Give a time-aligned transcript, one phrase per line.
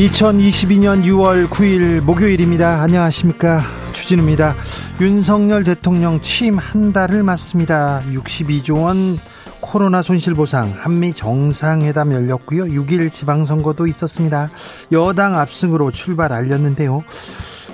[0.00, 2.80] 2022년 6월 9일 목요일입니다.
[2.80, 3.62] 안녕하십니까.
[3.92, 4.54] 주진우입니다.
[4.98, 8.00] 윤석열 대통령 취임 한 달을 맞습니다.
[8.10, 9.18] 62조 원
[9.60, 12.64] 코로나 손실보상 한미 정상회담 열렸고요.
[12.64, 14.48] 6일 지방선거도 있었습니다.
[14.90, 17.02] 여당 압승으로 출발 알렸는데요.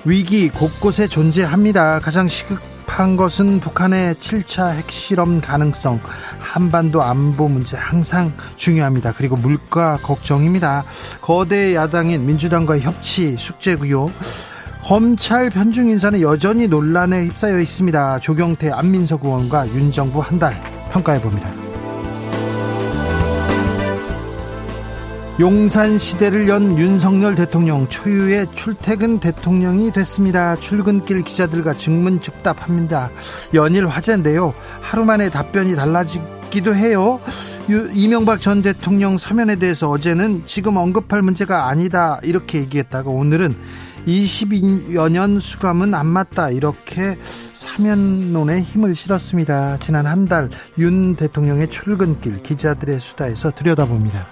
[0.05, 2.01] 위기 곳곳에 존재합니다.
[2.01, 6.01] 가장 시급한 것은 북한의 7차 핵실험 가능성,
[6.47, 9.13] 한반도 안보 문제 항상 중요합니다.
[9.17, 10.85] 그리고 물가 걱정입니다.
[11.21, 14.11] 거대 야당인 민주당과의 협치 숙제고요.
[14.85, 18.21] 검찰 편중 인사는 여전히 논란에 휩싸여 있습니다.
[18.21, 20.55] 조경태 안민석 의원과 윤 정부 한 달
[20.93, 21.51] 평가해 봅니다.
[25.39, 30.57] 용산 시대를 연 윤석열 대통령 초유의 출퇴근 대통령이 됐습니다.
[30.57, 33.11] 출근길 기자들과 증문 즉답합니다.
[33.53, 34.55] 연일 화제인데요.
[34.81, 37.21] 하루 만에 답변이 달라지 기도 해요.
[37.95, 43.55] 이명박 전 대통령 사면에 대해서 어제는 지금 언급할 문제가 아니다 이렇게 얘기했다가 오늘은
[44.07, 47.17] 22여 년 수감은 안 맞다 이렇게
[47.55, 49.79] 사면론에 힘을 실었습니다.
[49.79, 54.27] 지난 한 달 윤 대통령의 출근길 기자들의 수다에서 들여다봅니다.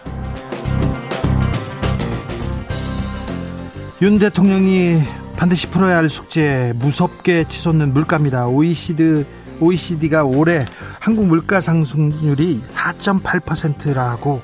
[4.03, 5.01] 윤 대통령이
[5.37, 8.47] 반드시 풀어야 할 숙제 무섭게 치솟는 물가입니다.
[8.47, 9.25] OECD
[9.61, 10.65] OECD가 올해
[11.01, 14.43] 한국 물가 상승률이 4.8%라고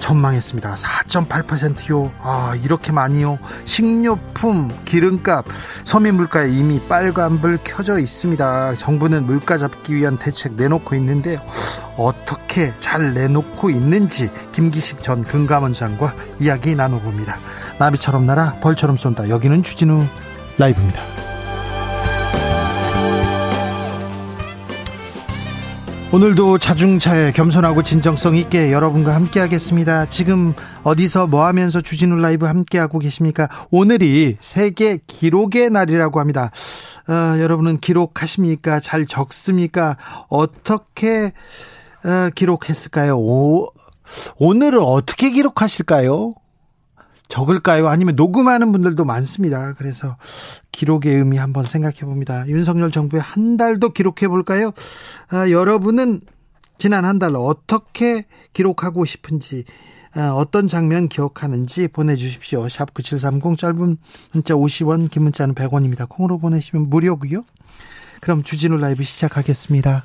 [0.00, 0.74] 전망했습니다.
[0.76, 2.10] 4.8%요.
[2.20, 3.38] 아, 이렇게 많이요.
[3.64, 5.44] 식료품, 기름값,
[5.84, 8.76] 서민 물가에 이미 빨간불 켜져 있습니다.
[8.76, 11.40] 정부는 물가 잡기 위한 대책 내놓고 있는데요.
[11.96, 17.38] 어떻게 잘 내놓고 있는지 김기식 전 금감원장과 이야기 나눠봅니다.
[17.78, 19.28] 나비처럼 날아 벌처럼 쏜다.
[19.28, 20.06] 여기는 주진우
[20.58, 21.27] 라이브입니다.
[26.10, 30.06] 오늘도 자중차에 겸손하고 진정성 있게 여러분과 함께 하겠습니다.
[30.06, 33.46] 지금 어디서 뭐 하면서 주진우 라이브 함께 하고 계십니까?
[33.70, 36.50] 오늘이 세계 기록의 날이라고 합니다.
[37.08, 38.80] 어, 여러분은 기록하십니까?
[38.80, 39.98] 잘 적습니까?
[40.30, 41.32] 어떻게
[42.02, 43.18] 어, 기록했을까요?
[43.18, 43.68] 오,
[44.38, 46.32] 오늘을 어떻게 기록하실까요?
[47.28, 47.88] 적을까요?
[47.88, 49.74] 아니면 녹음하는 분들도 많습니다.
[49.74, 50.16] 그래서
[50.72, 52.46] 기록의 의미 한번 생각해 봅니다.
[52.48, 54.72] 윤석열 정부의 한 달도 기록해 볼까요?
[55.28, 56.20] 아, 여러분은
[56.78, 59.64] 지난 한 달 어떻게 기록하고 싶은지
[60.14, 62.68] 아, 어떤 장면 기억하는지 보내주십시오.
[62.68, 63.96] 샵 9730 짧은
[64.32, 66.08] 문자 50원 긴 문자는 100원입니다.
[66.08, 67.44] 콩으로 보내시면 무료고요.
[68.20, 70.04] 그럼 주진우 라이브 시작하겠습니다.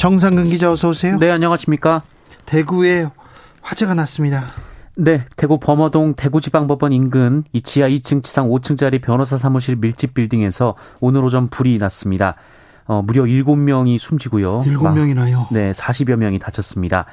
[0.00, 1.18] 정상근 기자 어서 오세요.
[1.18, 2.00] 네, 안녕하십니까?
[2.46, 3.04] 대구에
[3.60, 4.46] 화재가 났습니다.
[4.94, 11.22] 네, 대구 범어동 대구지방법원 인근 이 지하 2층 지상 5층짜리 변호사 사무실 밀집 빌딩에서 오늘
[11.22, 12.36] 오전 불이 났습니다.
[12.86, 14.62] 어, 무려 7명이 숨지고요.
[14.62, 15.48] 7명이나요?
[15.52, 17.04] 네, 40여 명이 다쳤습니다.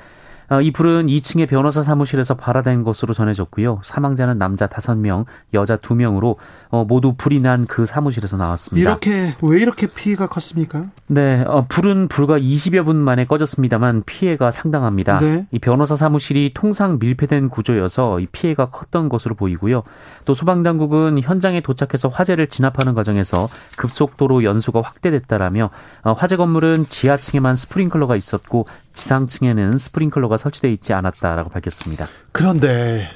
[0.50, 3.82] 어, 이 불은 2층의 변호사 사무실에서 발화된 것으로 전해졌고요.
[3.84, 6.38] 사망자는 남자 5명, 여자 2명으로
[6.70, 8.90] 어, 모두 불이 난 그 사무실에서 나왔습니다.
[8.90, 10.86] 이렇게 왜 이렇게 피해가 컸습니까?
[11.08, 15.18] 네, 어, 불은 불과 20여 분 만에 꺼졌습니다만 피해가 상당합니다.
[15.20, 15.48] 네.
[15.52, 19.84] 이 변호사 사무실이 통상 밀폐된 구조여서 이 피해가 컸던 것으로 보이고요.
[20.26, 25.70] 또 소방 당국은 현장에 도착해서 화재를 진압하는 과정에서 급속도로 연수가 확대됐다라며
[26.04, 32.08] 어, 화재 건물은 지하층에만 스프링클러가 있었고 지상층에는 스프링클러가 설치되어 있지 않았다라고 밝혔습니다.
[32.32, 33.10] 그런데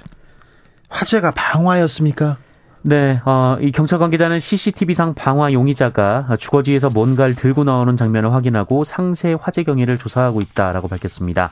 [0.89, 2.37] 화재가 방화였습니까?
[2.83, 9.35] 네, 어, 이 경찰 관계자는 CCTV상 방화 용의자가 주거지에서 뭔가를 들고 나오는 장면을 확인하고 상세
[9.39, 11.51] 화재 경위를 조사하고 있다라고 밝혔습니다.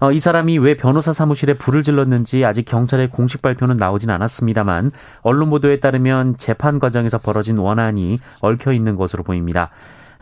[0.00, 4.90] 어, 이 사람이 왜 변호사 사무실에 불을 질렀는지 아직 경찰의 공식 발표는 나오진 않았습니다만
[5.22, 9.70] 언론 보도에 따르면 재판 과정에서 벌어진 원한이 얽혀 있는 것으로 보입니다.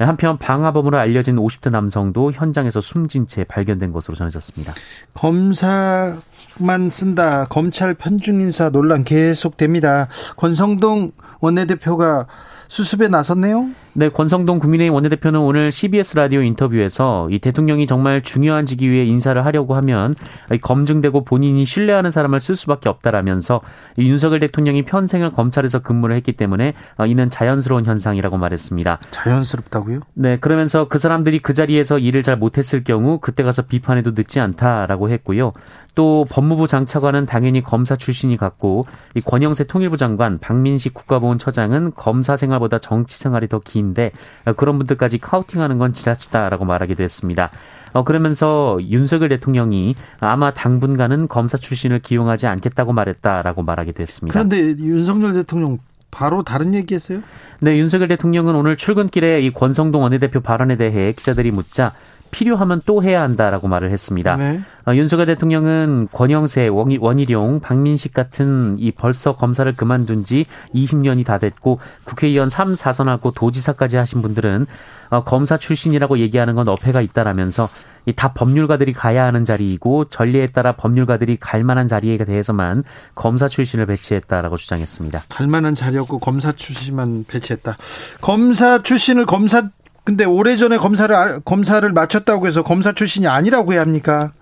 [0.06, 4.74] 한편 방화범으로 알려진 50대 남성도 현장에서 숨진 채 발견된 것으로 전해졌습니다.
[5.14, 7.46] 검사만 쓴다.
[7.46, 10.08] 검찰 편중 인사 논란 계속됩니다.
[10.36, 12.26] 권성동 원내대표가
[12.68, 13.70] 수습에 나섰네요.
[13.94, 19.44] 네, 권성동 국민의힘 원내대표는 오늘 CBS 라디오 인터뷰에서 이 대통령이 정말 중요한 직위 위에 인사를
[19.44, 20.14] 하려고 하면
[20.62, 23.60] 검증되고 본인이 신뢰하는 사람을 쓸 수밖에 없다라면서
[23.98, 28.98] 윤석열 대통령이 평생을 검찰에서 근무를 했기 때문에 어, 이는 자연스러운 현상이라고 말했습니다.
[29.10, 30.00] 자연스럽다고요?
[30.14, 35.10] 네, 그러면서 그 사람들이 그 자리에서 일을 잘 못했을 경우 그때 가서 비판해도 늦지 않다라고
[35.10, 35.52] 했고요.
[35.94, 42.78] 또 법무부 장차관은 당연히 검사 출신이 같고 이 권영세 통일부 장관, 박민식 국가보훈처장은 검사 생활보다
[42.78, 44.12] 정치 생활이 더긴 데
[44.56, 47.50] 그런 분들까지 카우팅하는 건 지나치다라고 말하기도 했습니다.
[47.92, 54.32] 어, 그러면서 윤석열 대통령이 아마 당분간은 검사 출신을 기용하지 않겠다고 말했다라고 말하기도 했습니다.
[54.32, 55.78] 그런데 윤석열 대통령
[56.10, 57.22] 바로 다른 얘기했어요?
[57.60, 61.92] 네, 윤석열 대통령은 오늘 출근길에 이 권성동 원내대표 발언에 대해 기자들이 묻자
[62.32, 64.36] 필요하면 또 해야 한다라고 말을 했습니다.
[64.36, 64.60] 네.
[64.88, 71.78] 어, 윤석열 대통령은 권영세, 원희룡, 박민식 같은 이 벌써 검사를 그만둔 지 20년이 다 됐고
[72.04, 74.66] 국회의원 3, 4선하고 도지사까지 하신 분들은
[75.10, 77.68] 어, 검사 출신이라고 얘기하는 건 어폐가 있다라면서
[78.06, 82.82] 이다 법률가들이 가야 하는 자리이고 전례에 따라 법률가들이 갈 만한 자리에 대해서만
[83.14, 85.24] 검사 출신을 배치했다라고 주장했습니다.
[85.28, 87.76] 갈 만한 자리였고 검사 출신만 배치했다.
[88.22, 89.68] 검사 출신을 검사
[90.04, 94.32] 근데 오래전에 검사를 아, 검사를 마쳤다고 해서 검사 출신이 아니라고 해야 합니까?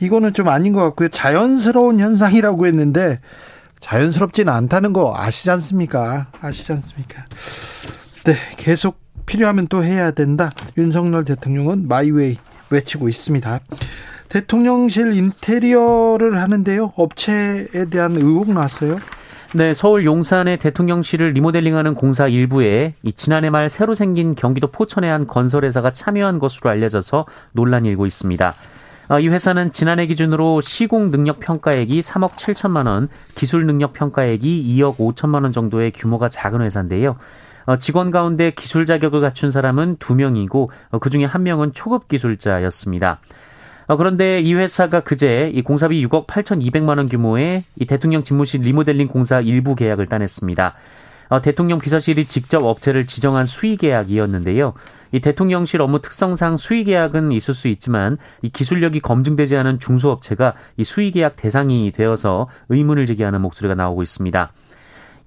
[0.00, 1.08] 이거는 좀 아닌 것 같고요.
[1.08, 3.20] 자연스러운 현상이라고 했는데
[3.80, 6.28] 자연스럽지는 않다는 거 아시지 않습니까?
[6.40, 7.24] 아시지 않습니까?
[8.24, 10.50] 네, 계속 필요하면 또 해야 된다.
[10.78, 12.38] 윤석열 대통령은 my way
[12.70, 13.60] 외치고 있습니다.
[14.28, 16.94] 대통령실 인테리어를 하는데요.
[16.96, 18.98] 업체에 대한 의혹 나왔어요.
[19.54, 25.26] 네, 서울 용산의 대통령실을 리모델링하는 공사 일부에 이 지난해 말 새로 생긴 경기도 포천의 한
[25.26, 28.54] 건설회사가 참여한 것으로 알려져서 논란이 일고 있습니다.
[29.08, 34.96] 아, 이 회사는 지난해 기준으로 시공 능력 평가액이 3억 7천만 원, 기술 능력 평가액이 2억
[34.96, 37.16] 5천만 원 정도의 규모가 작은 회사인데요.
[37.66, 43.20] 어, 직원 가운데 기술 자격을 갖춘 사람은 2명이고 어, 그중에 1명은 초급 기술자였습니다.
[43.86, 49.08] 어, 그런데 이 회사가 그제 이 공사비 6억 8,200만 원 규모의 이 대통령 집무실 리모델링
[49.08, 50.74] 공사 일부 계약을 따냈습니다.
[51.28, 54.74] 어, 대통령 비서실이 직접 업체를 지정한 수의 계약이었는데요.
[55.12, 60.84] 이 대통령실 업무 특성상 수의 계약은 있을 수 있지만 이 기술력이 검증되지 않은 중소업체가 이
[60.84, 64.52] 수의 계약 대상이 되어서 의문을 제기하는 목소리가 나오고 있습니다.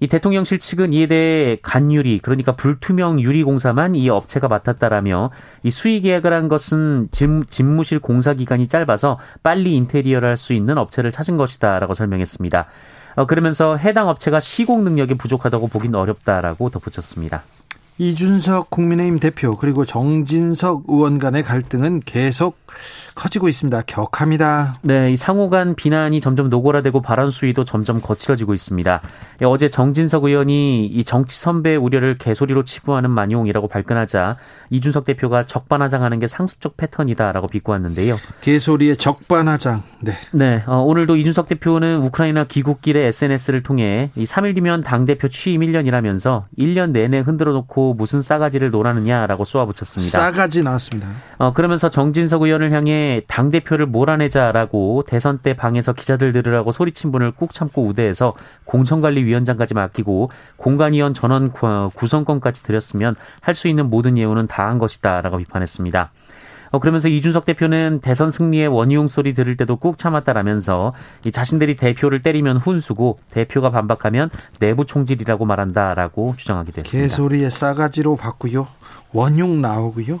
[0.00, 5.30] 이 대통령실 측은 이에 대해 간유리 그러니까 불투명 유리 공사만 이 업체가 맡았다라며
[5.62, 11.12] 이 수의 계약을 한 것은 집무실 공사 기간이 짧아서 빨리 인테리어를 할 수 있는 업체를
[11.12, 12.66] 찾은 것이다라고 설명했습니다.
[13.16, 17.42] 어, 그러면서 해당 업체가 시공 능력이 부족하다고 보긴 어렵다라고 덧붙였습니다.
[17.98, 22.58] 이준석 국민의힘 대표 그리고 정진석 의원 간의 갈등은 계속
[23.14, 23.82] 커지고 있습니다.
[23.86, 24.74] 격합니다.
[24.82, 29.00] 네, 이 상호 간 비난이 점점 노골화되고 발언 수위도 점점 거칠어지고 있습니다.
[29.40, 34.36] 예, 어제 정진석 의원이 이 정치 선배 우려를 개소리로 치부하는 만용이라고 발끈하자
[34.68, 38.18] 이준석 대표가 적반하장하는 게 상습적 패턴이다라고 비꼬았는데요.
[38.42, 39.82] 개소리의 적반하장.
[40.00, 40.12] 네.
[40.32, 45.62] 네, 어, 오늘도 이준석 대표는 우크라이나 귀국길에 SNS를 통해 이 3일 뒤면 당 대표 취임
[45.62, 50.10] 1년이라면서 1년 내내 흔들어 놓고 무슨 싸가지를 놀아느냐라고 쏘아붙였습니다.
[50.18, 51.08] 싸가지 나왔습니다.
[51.38, 57.32] 어, 그러면서 정진석 의원을 향해 당 대표를 몰아내자라고 대선 때 방에서 기자들 들으라고 소리친 분을
[57.32, 61.50] 꾹 참고 우대해서 공천관리위원장까지 맡기고 공관위원 전원
[61.94, 66.10] 구성권까지 드렸으면 할 수 있는 모든 예우는 다 한 것이다라고 비판했습니다.
[66.70, 70.92] 어, 그러면서 이준석 대표는 대선 승리의 원희용 소리 들을 때도 꾹 참았다라면서
[71.24, 77.02] 이 자신들이 대표를 때리면 훈수고 대표가 반박하면 내부 총질이라고 말한다라고 주장하기도 했습니다.
[77.02, 78.66] 개소리에 싸가지로 받고요.
[79.12, 80.20] 원흉 나오고요.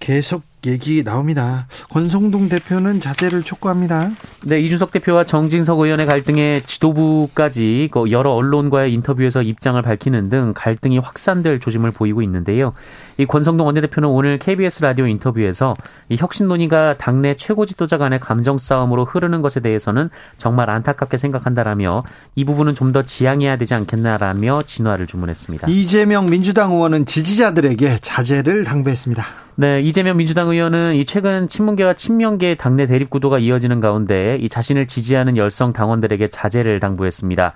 [0.00, 1.66] 계속 얘기 나옵니다.
[1.90, 4.10] 권성동 대표는 자제를 촉구합니다.
[4.44, 10.98] 네, 이준석 대표와 정진석 의원의 갈등에 지도부까지 그 여러 언론과의 인터뷰에서 입장을 밝히는 등 갈등이
[10.98, 12.72] 확산될 조짐을 보이고 있는데요.
[13.18, 15.76] 이 권성동 원내대표는 오늘 KBS 라디오 인터뷰에서
[16.08, 22.04] 이 혁신 논의가 당내 최고 지도자 간의 감정 싸움으로 흐르는 것에 대해서는 정말 안타깝게 생각한다라며
[22.34, 25.66] 이 부분은 좀 더 지양해야 되지 않겠나라며 진화를 주문했습니다.
[25.68, 29.24] 이재명 민주당 의원은 지지자들에게 자제를 당부했습니다.
[29.56, 34.48] 네, 이재명 민주당 의원 은 이 최근 친문계와 친명계 당내 대립 구도가 이어지는 가운데 이
[34.48, 37.54] 자신을 지지하는 열성 당원들에게 자제를 당부했습니다.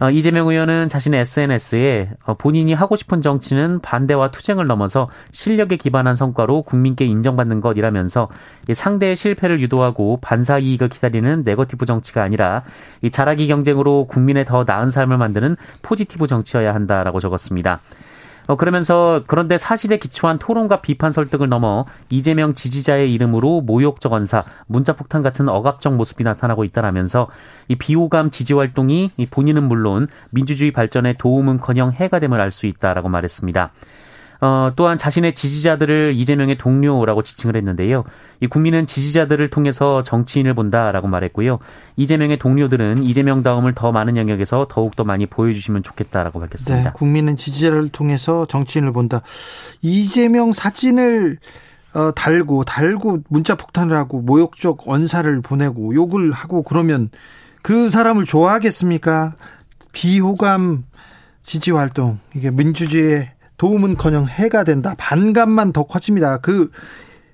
[0.00, 6.14] 어, 이재명 의원은 자신의 SNS에 어, 본인이 하고 싶은 정치는 반대와 투쟁을 넘어서 실력에 기반한
[6.14, 8.28] 성과로 국민께 인정받는 것이라면서
[8.72, 12.62] 상대의 실패를 유도하고 반사 이익을 기다리는 네거티브 정치가 아니라
[13.02, 17.80] 이 잘하기 경쟁으로 국민의 더 나은 삶을 만드는 포지티브 정치여야 한다라고 적었습니다.
[18.50, 25.22] 어, 그러면서 그런데 사실에 기초한 토론과 비판 설득을 넘어 이재명 지지자의 이름으로 모욕적 언사, 문자폭탄
[25.22, 27.28] 같은 억압적 모습이 나타나고 있다라면서
[27.68, 33.70] 이 비호감 지지 활동이 본인은 물론 민주주의 발전에 도움은커녕 해가 됨을 알 수 있다라고 말했습니다.
[34.40, 38.04] 어, 또한 자신의 지지자들을 이재명의 동료라고 지칭을 했는데요.
[38.40, 41.58] 이 국민은 지지자들을 통해서 정치인을 본다라고 말했고요.
[41.96, 46.90] 이재명의 동료들은 이재명 다음을 더 많은 영역에서 더욱더 많이 보여주시면 좋겠다라고 밝혔습니다.
[46.90, 49.20] 네, 국민은 지지자를 통해서 정치인을 본다.
[49.82, 51.36] 이재명 사진을
[51.92, 57.10] 어, 달고 달고 문자 폭탄을 하고 모욕적 언사를 보내고 욕을 하고 그러면
[57.62, 59.34] 그 사람을 좋아하겠습니까?
[59.92, 60.84] 비호감
[61.42, 64.94] 지지 활동 이게 민주주의의 도움은커녕 해가 된다.
[64.96, 66.38] 반감만 더 커집니다.
[66.38, 66.70] 그,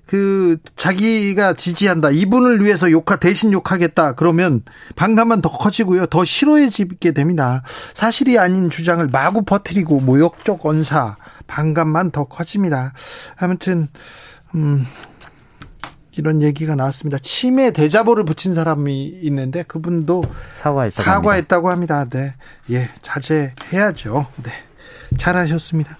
[0.05, 2.09] 그, 자기가 지지한다.
[2.09, 4.15] 이분을 위해서 욕하, 대신 욕하겠다.
[4.15, 4.61] 그러면
[4.97, 6.05] 반감만 더 커지고요.
[6.07, 7.63] 더 싫어해지게 됩니다.
[7.93, 11.15] 사실이 아닌 주장을 마구 퍼뜨리고 모욕적 언사,
[11.47, 12.91] 반감만 더 커집니다.
[13.39, 13.87] 아무튼,
[14.53, 14.85] 음,
[16.11, 17.19] 이런 얘기가 나왔습니다.
[17.19, 20.23] 치매 대자보를 붙인 사람이 있는데 그분도
[20.61, 21.99] 사과했다고, 사과했다고 합니다.
[21.99, 22.19] 합니다.
[22.19, 22.75] 네.
[22.75, 24.27] 예, 자제해야죠.
[24.43, 24.51] 네.
[25.17, 25.97] 잘하셨습니다.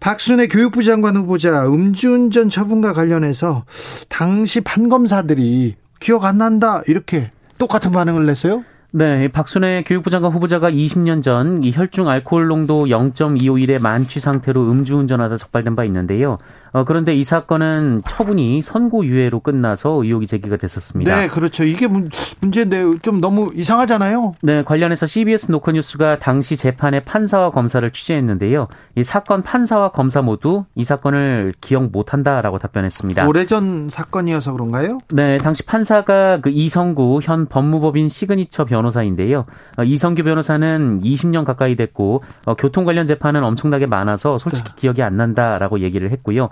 [0.00, 3.64] 박순애 교육부 장관 후보자 음주운전 처분과 관련해서
[4.08, 8.64] 당시 판검사들이 기억 안 난다 이렇게 똑같은 반응을 냈어요?
[8.96, 15.36] 네, 박순애 교육부 장관 후보자가 20년 전 이 혈중 알코올 농도 0.251의 만취 상태로 음주운전하다
[15.36, 16.38] 적발된 바 있는데요.
[16.72, 21.16] 어, 그런데 이 사건은 처분이 선고유예로 끝나서 의혹이 제기가 됐었습니다.
[21.16, 21.64] 네, 그렇죠.
[21.64, 22.08] 이게 문,
[22.40, 24.34] 문제인데 좀 너무 이상하잖아요.
[24.42, 28.68] 네, 관련해서 CBS 노컷뉴스가 당시 재판의 판사와 검사를 취재했는데요.
[28.96, 33.26] 이 사건 판사와 검사 모두 이 사건을 기억 못한다라고 답변했습니다.
[33.26, 34.98] 오래전 사건이어서 그런가요?
[35.12, 39.44] 네, 당시 판사가 그 이성구 현 법무법인 시그니처 변호사인데요.
[39.78, 44.74] 어, 이성규 변호사는 20년 가까이 됐고 어, 교통 관련 재판은 엄청나게 많아서 솔직히 네.
[44.76, 46.48] 기억이 안 난다라고 얘기를 했고요.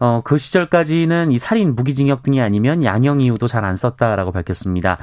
[0.00, 4.98] 어, 그 시절까지는 이 살인, 무기징역 등이 아니면 양형 이유도 잘 안 썼다라고 밝혔습니다.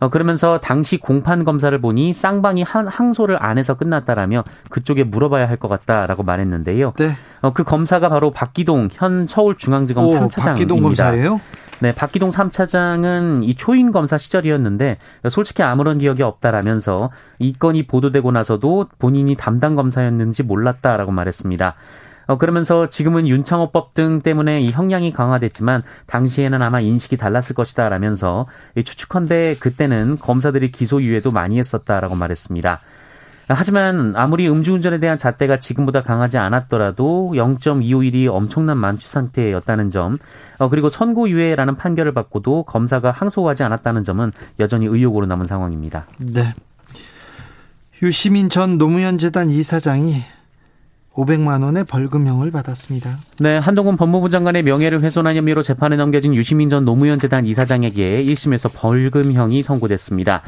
[0.00, 5.56] 어, 그러면서 당시 공판 검사를 보니 쌍방이 한, 항소를 안 해서 끝났다라며 그쪽에 물어봐야 할
[5.58, 6.92] 것 같다라고 말했는데요.
[6.98, 7.10] 네.
[7.40, 10.44] 어, 그 검사가 바로 박기동 현 서울중앙지검 오, 3차장입니다.
[10.44, 11.40] 박기동 검사예요?
[11.82, 14.98] 네, 박기동 3차장은 이 초임 검사 시절이었는데
[15.28, 17.10] 솔직히 아무런 기억이 없다라면서
[17.40, 21.74] 이 건이 보도되고 나서도 본인이 담당 검사였는지 몰랐다라고 말했습니다.
[22.28, 28.46] 어, 그러면서 지금은 윤창호법 등 때문에 이 형량이 강화됐지만 당시에는 아마 인식이 달랐을 것이다 라면서
[28.76, 32.78] 추측컨대 그때는 검사들이 기소유예도 많이 했었다라고 말했습니다.
[33.54, 40.18] 하지만 아무리 음주운전에 대한 잣대가 지금보다 강하지 않았더라도 0.251이 엄청난 만취 상태였다는 점,
[40.58, 46.06] 어, 그리고 선고유예라는 판결을 받고도 검사가 항소하지 않았다는 점은 여전히 의혹으로 남은 상황입니다.
[46.18, 46.54] 네.
[48.02, 50.16] 유시민 전 노무현 재단 이사장이
[51.14, 53.18] 500만 원의 벌금형을 받았습니다.
[53.38, 58.70] 네, 한동훈 법무부 장관의 명예를 훼손한 혐의로 재판에 넘겨진 유시민 전 노무현 재단 이사장에게 1심에서
[58.74, 60.42] 벌금형이 선고됐습니다.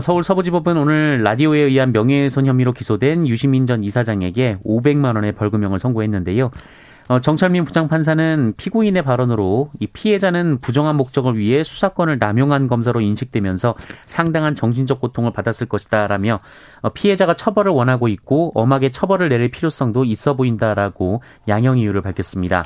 [0.00, 6.50] 서울 서부지법은 오늘 라디오에 의한 명예훼손 혐의로 기소된 유시민 전 이사장에게 500만 원의 벌금형을 선고했는데요.
[7.08, 13.74] 어, 정철민 부장판사는 피고인의 발언으로 이 피해자는 부정한 목적을 위해 수사권을 남용한 검사로 인식되면서
[14.06, 16.40] 상당한 정신적 고통을 받았을 것이다라며
[16.80, 22.64] 어, 피해자가 처벌을 원하고 있고 엄하게 처벌을 내릴 필요성도 있어 보인다라고 양형 이유를 밝혔습니다.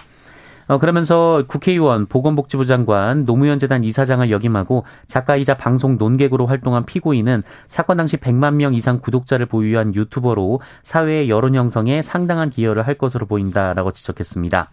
[0.69, 7.99] 어, 그러면서 국회의원, 보건복지부 장관, 노무현 재단 이사장을 역임하고 작가이자 방송 논객으로 활동한 피고인은 사건
[7.99, 13.93] 당시 100만 명 이상 구독자를 보유한 유튜버로 사회의 여론 형성에 상당한 기여를 할 것으로 보인다라고
[13.93, 14.71] 지적했습니다.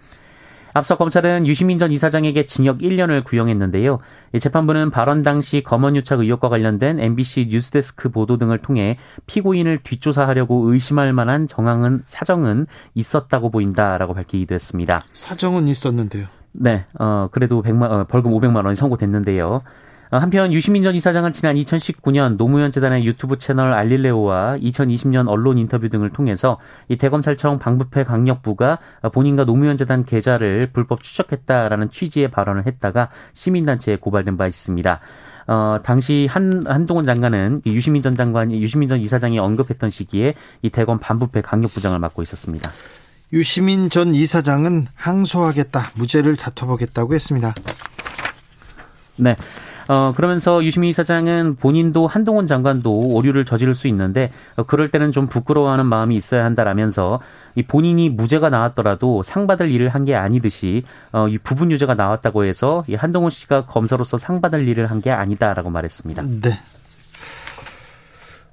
[0.74, 4.00] 앞서 검찰은 유시민 전 이사장에게 징역 1년을 구형했는데요.
[4.40, 11.48] 재판부는 발언 당시 검언유착 의혹과 관련된 MBC 뉴스데스크 보도 등을 통해 피고인을 뒷조사하려고 의심할 만한
[11.48, 12.66] 정황은 사정은
[12.96, 15.04] 있었다고 보인다라고 밝히기도 했습니다.
[15.14, 16.26] 사정은 있었는데요.
[16.54, 19.62] 네, 어, 그래도 100만, 어, 벌금 500만 원이 선고됐는데요.
[20.14, 25.90] 어, 한편 유시민 전 이사장은 지난 2019년 노무현 재단의 유튜브 채널 알릴레오와 2020년 언론 인터뷰
[25.90, 28.78] 등을 통해서 이 대검찰청 방부패 강력부가
[29.12, 35.00] 본인과 노무현 재단 계좌를 불법 추적했다라는 취지의 발언을 했다가 시민단체에 고발된 바 있습니다.
[35.48, 41.00] 어, 당시 한, 한동훈 장관은 유시민 전 장관이, 유시민 전 이사장이 언급했던 시기에 이 대검
[41.00, 42.70] 반부패 강력부장을 맡고 있었습니다.
[43.34, 47.56] 유시민 전 이사장은 항소하겠다, 무죄를 다퉈보겠다고 했습니다.
[49.18, 49.36] 네.
[49.88, 55.28] 어, 그러면서 유시민 이사장은 본인도 한동훈 장관도 오류를 저지를 수 있는데 어, 그럴 때는 좀
[55.28, 57.20] 부끄러워하는 마음이 있어야 한다라면서
[57.56, 62.44] 이 본인이 무죄가 나왔더라도 상 받을 일을 한 게 아니듯이 어, 이 부분 유죄가 나왔다고
[62.46, 66.24] 해서 이 한동훈 씨가 검사로서 상 받을 일을 한 게 아니다라고 말했습니다.
[66.42, 66.60] 네.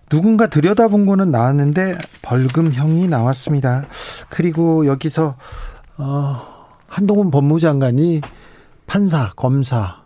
[0.08, 3.84] 누군가 들여다본 거는 나왔는데 벌금형이 나왔습니다.
[4.28, 5.36] 그리고 여기서
[5.98, 6.40] 어,
[6.88, 8.20] 한동훈 법무장관이
[8.86, 9.99] 판사, 검사,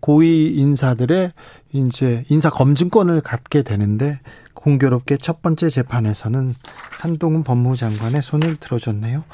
[0.00, 1.32] 고위 인사들의
[1.72, 4.18] 이제 인사 검증권을 갖게 되는데
[4.54, 6.54] 공교롭게 첫 번째 재판에서는
[6.90, 9.24] 한동훈 법무장관의 손을 들어줬네요.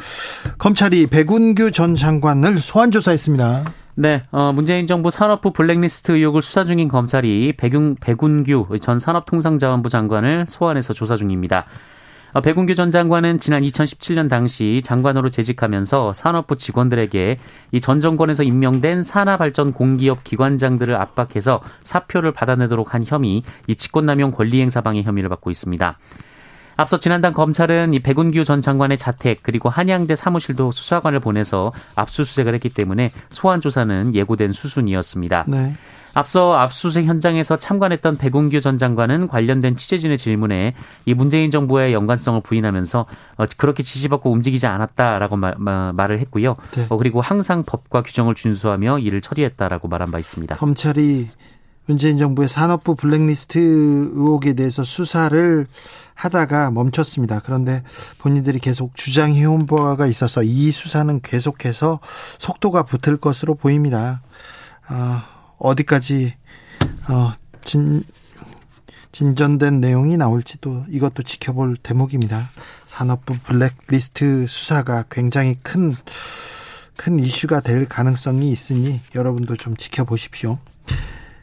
[0.58, 3.64] 검찰이 백운규 전 장관을 소환 조사했습니다.
[3.94, 10.46] 네, 어, 문재인 정부 산업부 블랙리스트 의혹을 수사 중인 검찰이 백윤, 백운규 전 산업통상자원부 장관을
[10.48, 11.66] 소환해서 조사 중입니다.
[12.34, 17.38] 어, 백운규 전 장관은 지난 2017년 당시 장관으로 재직하면서 산업부 직원들에게
[17.72, 25.02] 이 전 정권에서 임명된 산하발전 공기업 기관장들을 압박해서 사표를 받아내도록 한 혐의, 이 직권남용 권리행사방해
[25.02, 25.98] 혐의를 받고 있습니다.
[26.76, 32.68] 앞서 지난달 검찰은 이 백운규 전 장관의 자택 그리고 한양대 사무실도 수사관을 보내서 압수수색을 했기
[32.68, 35.44] 때문에 소환 조사는 예고된 수순이었습니다.
[35.48, 35.74] 네.
[36.14, 40.74] 앞서 압수수색 현장에서 참관했던 백운규 전 장관은 관련된 취재진의 질문에
[41.06, 46.56] 이 문재인 정부의 연관성을 부인하면서 어, 그렇게 지시받고 움직이지 않았다라고 말, 을 했고요.
[46.72, 46.86] 네.
[46.88, 50.56] 어, 그리고 항상 법과 규정을 준수하며 일을 처리했다라고 말한 바 있습니다.
[50.56, 51.28] 검찰이
[51.86, 55.66] 문재인 정부의 산업부 블랙리스트 의혹에 대해서 수사를
[56.14, 57.40] 하다가 멈췄습니다.
[57.44, 57.82] 그런데
[58.18, 62.00] 본인들이 계속 주장해온 바가 있어서 이 수사는 계속해서
[62.38, 64.22] 속도가 붙을 것으로 보입니다.
[64.88, 65.22] 어,
[65.58, 66.34] 어디까지
[67.08, 67.32] 어,
[67.64, 68.04] 진,
[69.10, 72.48] 진전된 내용이 나올지도 이것도 지켜볼 대목입니다.
[72.84, 75.92] 산업부 블랙리스트 수사가 굉장히 큰,
[76.96, 80.58] 큰 이슈가 될 가능성이 있으니 여러분도 좀 지켜보십시오.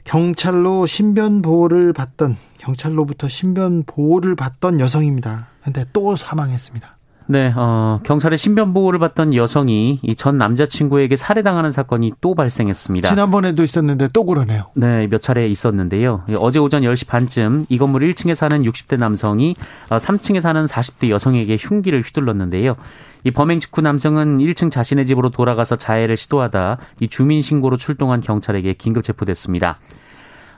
[0.09, 5.49] 경찰로 신변 보호를 받던 경찰로부터 신변 보호를 받던 여성입니다.
[5.63, 6.97] 근데 또 사망했습니다.
[7.27, 13.07] 네, 어, 경찰의 신변 보호를 받던 여성이 이 전 남자친구에게 살해당하는 사건이 또 발생했습니다.
[13.07, 14.71] 지난번에도 있었는데 또 그러네요.
[14.73, 16.23] 네, 몇 차례 있었는데요.
[16.39, 19.55] 어제 오전 10시 반쯤 이 건물 1층에 사는 60대 남성이
[19.89, 22.77] 3층에 어, 사는 40대 여성에게 흉기를 휘둘렀는데요.
[23.25, 28.73] 이 범행 직후 남성은 1층 자신의 집으로 돌아가서 자해를 시도하다 이 주민 신고로 출동한 경찰에게
[28.73, 29.77] 긴급 체포됐습니다.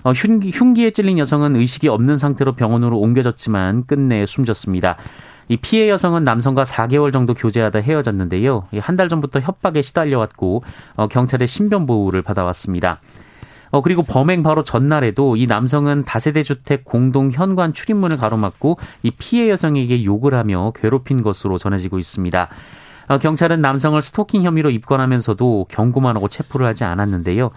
[0.03, 4.97] 어, 흉기, 흉기에 찔린 여성은 의식이 없는 상태로 병원으로 옮겨졌지만 끝내 숨졌습니다.
[5.47, 8.67] 이 피해 여성은 남성과 4개월 정도 교제하다 헤어졌는데요.
[8.79, 10.63] 한 달 전부터 협박에 시달려왔고
[10.95, 13.01] 어, 경찰의 신변 보호를 받아왔습니다.
[13.71, 19.49] 어, 그리고 범행 바로 전날에도 이 남성은 다세대 주택 공동 현관 출입문을 가로막고 이 피해
[19.49, 22.49] 여성에게 욕을 하며 괴롭힌 것으로 전해지고 있습니다.
[23.07, 27.51] 어, 경찰은 남성을 스토킹 혐의로 입건하면서도 경고만 하고 체포를 하지 않았는데요.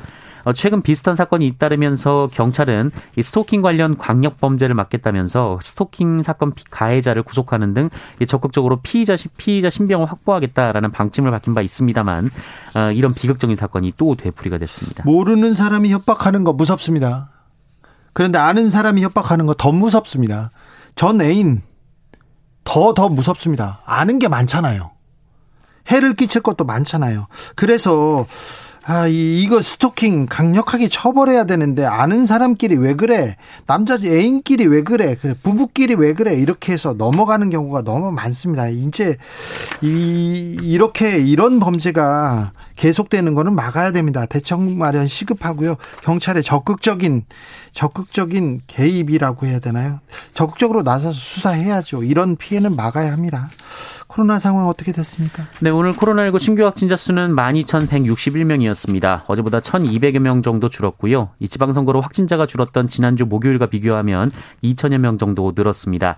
[0.44, 7.22] 어, 최근 비슷한 사건이 잇따르면서 경찰은 이 스토킹 관련 광역 범죄를 막겠다면서 스토킹 사건 가해자를
[7.22, 7.90] 구속하는 등
[8.26, 12.30] 적극적으로 피의자 피의자 신병을 확보하겠다라는 방침을 밝힌 바 있습니다만
[12.76, 15.04] 어, 이런 비극적인 사건이 또 되풀이가 됐습니다.
[15.04, 17.30] 모르는 사람이 협박하는 거 무섭습니다.
[18.12, 20.50] 그런데 아는 사람이 협박하는 거 더 무섭습니다.
[20.94, 21.62] 전 애인
[22.64, 23.80] 더더 무섭습니다.
[23.84, 24.90] 아는 게 많잖아요.
[25.88, 27.26] 해를 끼칠 것도 많잖아요.
[27.56, 28.26] 그래서
[28.86, 33.36] 아, 이, 이거 스토킹 강력하게 처벌해야 되는데 아는 사람끼리 왜 그래?
[33.66, 35.16] 남자 애인끼리 왜 그래?
[35.20, 36.34] 그래 부부끼리 왜 그래?
[36.34, 38.68] 이렇게 해서 넘어가는 경우가 너무 많습니다.
[38.68, 39.16] 이제
[39.80, 44.26] 이 이렇게 이런 범죄가 계속되는 거는 막아야 됩니다.
[44.26, 45.76] 대책 마련 시급하고요.
[46.02, 47.24] 경찰의 적극적인
[47.72, 50.00] 적극적인 개입이라고 해야 되나요?
[50.34, 52.02] 적극적으로 나서서 수사해야죠.
[52.02, 53.48] 이런 피해는 막아야 합니다.
[54.14, 55.44] 코로나 상황 어떻게 됐습니까?
[55.60, 59.22] 네, 오늘 코로나19 신규 확진자 수는 12,161명이었습니다.
[59.26, 61.30] 어제보다 1,200여 명 정도 줄었고요.
[61.40, 64.30] 이 지방선거로 확진자가 줄었던 지난주 목요일과 비교하면
[64.62, 66.14] 2천여 명 정도 늘었습니다.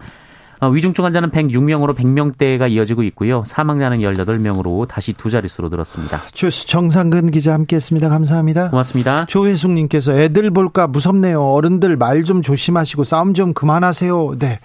[0.60, 3.44] 어, 위중증 환자는 106명으로 100명대가 이어지고 있고요.
[3.46, 6.22] 사망자는 18명으로 다시 두 자릿수로 늘었습니다.
[6.32, 8.08] 주스 정상근 기자 함께했습니다.
[8.10, 8.70] 감사합니다.
[8.70, 9.26] 고맙습니다.
[9.26, 11.42] 조혜숙님께서 애들 볼까 무섭네요.
[11.42, 14.36] 어른들 말 좀 조심하시고 싸움 좀 그만하세요.
[14.38, 14.60] 네.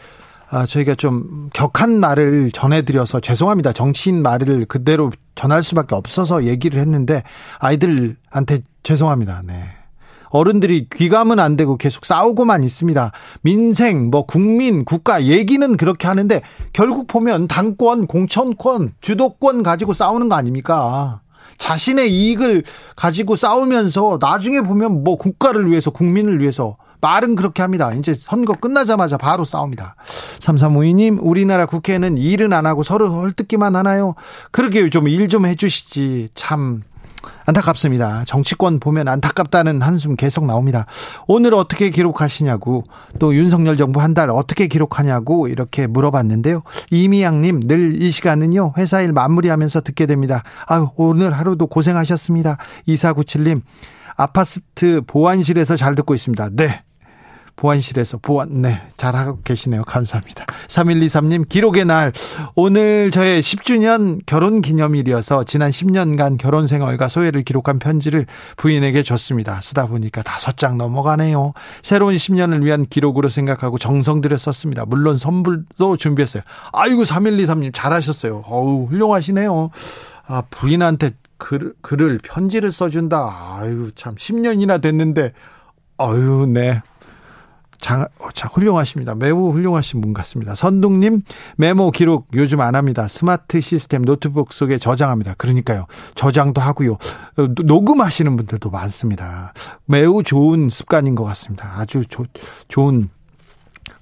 [0.52, 3.72] 아, 저희가 좀 격한 말을 전해드려서 죄송합니다.
[3.72, 7.24] 정치인 말을 그대로 전할 수밖에 없어서 얘기를 했는데
[7.60, 9.44] 아이들한테 죄송합니다.
[9.46, 9.64] 네.
[10.30, 13.12] 어른들이 귀감은 안 되고 계속 싸우고만 있습니다.
[13.42, 16.42] 민생, 뭐 국민, 국가 얘기는 그렇게 하는데
[16.74, 21.22] 결국 보면 당권, 공천권, 주도권 가지고 싸우는 거 아닙니까?
[21.60, 22.64] 자신의 이익을
[22.98, 27.92] 가지고 싸우면서 나중에 보면 뭐 국가를 위해서 국민을 위해서 말은 그렇게 합니다.
[27.94, 29.96] 이제 선거 끝나자마자 바로 싸웁니다.
[30.40, 34.16] 3352님, 우리나라 국회는 일은 안 하고 서로 헐뜯기만 하나요?
[34.52, 36.30] 그러게 좀 일 좀 해주시지.
[36.36, 36.84] 참.
[37.46, 38.24] 안타깝습니다.
[38.26, 40.86] 정치권 보면 안타깝다는 한숨 계속 나옵니다.
[41.28, 42.84] 오늘 어떻게 기록하시냐고
[43.20, 46.64] 또 윤석열 정부 한 달 어떻게 기록하냐고 이렇게 물어봤는데요.
[46.92, 50.44] 이미양님 늘 이 시간은요 회사 일 마무리하면서 듣게 됩니다.
[50.68, 52.58] 아유 오늘 하루도 고생하셨습니다.
[52.88, 53.62] 2497님
[54.18, 56.50] 아파트 보안실에서 잘 듣고 있습니다.
[56.54, 56.84] 네.
[57.56, 59.84] 보안실에서 보안, 네, 잘하고 계시네요.
[59.84, 60.46] 감사합니다.
[60.68, 62.12] 3123님, 기록의 날.
[62.56, 68.26] 오늘 저의 10주년 결혼 기념일이어서 지난 10년간 결혼 생활과 소외를 기록한 편지를
[68.58, 69.62] 부인에게 줬습니다.
[69.62, 71.54] 쓰다 보니까 다섯 장 넘어가네요.
[71.84, 74.86] 새로운 10년을 위한 기록으로 생각하고 정성 들여 썼습니다.
[74.86, 76.44] 물론 선물도 준비했어요.
[76.72, 78.44] 아이고, 3123님, 잘하셨어요.
[78.48, 79.70] 어우, 훌륭하시네요.
[80.28, 83.58] 아, 부인한테 글, 글을, 편지를 써준다.
[83.58, 85.34] 아유, 참, 10년이나 됐는데,
[85.98, 86.82] 아유, 네.
[87.82, 89.16] 자, 자, 훌륭하십니다.
[89.16, 90.56] 매우 훌륭하신 분 같습니다.
[90.56, 91.24] 선동님,
[91.58, 93.08] 메모 기록 요즘 안 합니다.
[93.08, 95.34] 스마트 시스템 노트북 속에 저장합니다.
[95.34, 95.88] 그러니까요.
[96.16, 96.98] 저장도 하고요.
[97.64, 99.54] 녹음하시는 분들도 많습니다.
[99.86, 101.74] 매우 좋은 습관인 것 같습니다.
[101.78, 102.26] 아주 조,
[102.68, 103.10] 좋은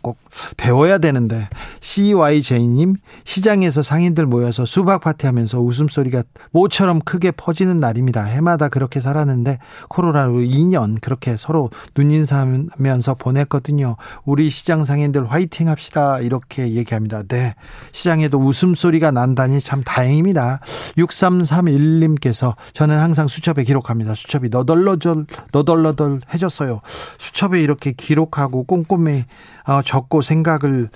[0.01, 0.17] 꼭
[0.57, 1.49] 배워야 되는데
[1.81, 8.23] CYJ님 시장에서 상인들 모여서 수박 파티하면서 웃음소리가 모처럼 크게 퍼지는 날입니다.
[8.23, 9.59] 해마다 그렇게 살았는데
[9.89, 13.95] 코로나로 2년 그렇게 서로 눈인사하면서 보냈거든요.
[14.25, 17.23] 우리 시장 상인들 화이팅 합시다 이렇게 얘기합니다.
[17.23, 17.55] 네
[17.91, 20.59] 시장에도 웃음소리가 난다니 참 다행입니다.
[20.97, 24.15] 6331님께서 저는 항상 수첩에 기록합니다.
[24.15, 26.81] 수첩이 너덜너덜 너덜너덜 해졌어요.
[27.17, 29.23] 수첩에 이렇게 기록하고 꼼꼼히
[29.67, 30.89] 어, 적고 생각을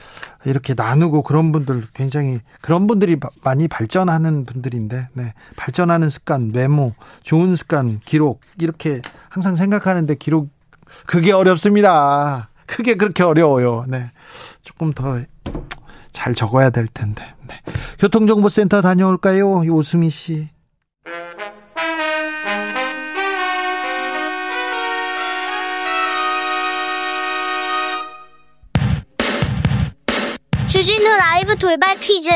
[0.46, 5.34] 이렇게 나누고 그런 분들 굉장히 그런 분들이 많이 발전하는 분들인데 네.
[5.58, 10.50] 발전하는 습관, 메모, 좋은 습관, 기록 이렇게 항상 생각하는데 기록
[11.08, 12.50] 그게 어렵습니다.
[12.68, 13.86] 크게 그렇게 어려워요.
[13.88, 14.12] 네.
[14.62, 15.20] 조금 더
[16.14, 17.24] 잘 적어야 될 텐데.
[17.48, 17.60] 네.
[18.00, 19.64] 교통정보센터 다녀올까요?
[19.70, 20.50] 오수미 씨.
[31.18, 32.30] 라이브 돌발 퀴즈.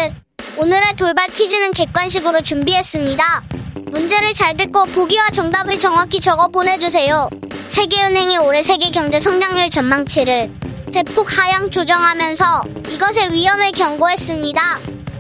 [0.58, 3.44] 오늘의 돌발 퀴즈는 객관식으로 준비했습니다.
[3.92, 7.30] 문제를 잘 듣고 보기와 정답을 정확히 적어 보내주세요.
[7.70, 10.52] 세계은행이 올해 세계 경제 성장률 전망치를
[10.94, 14.62] 대폭 하향 조정하면서 이것의 위험을 경고했습니다.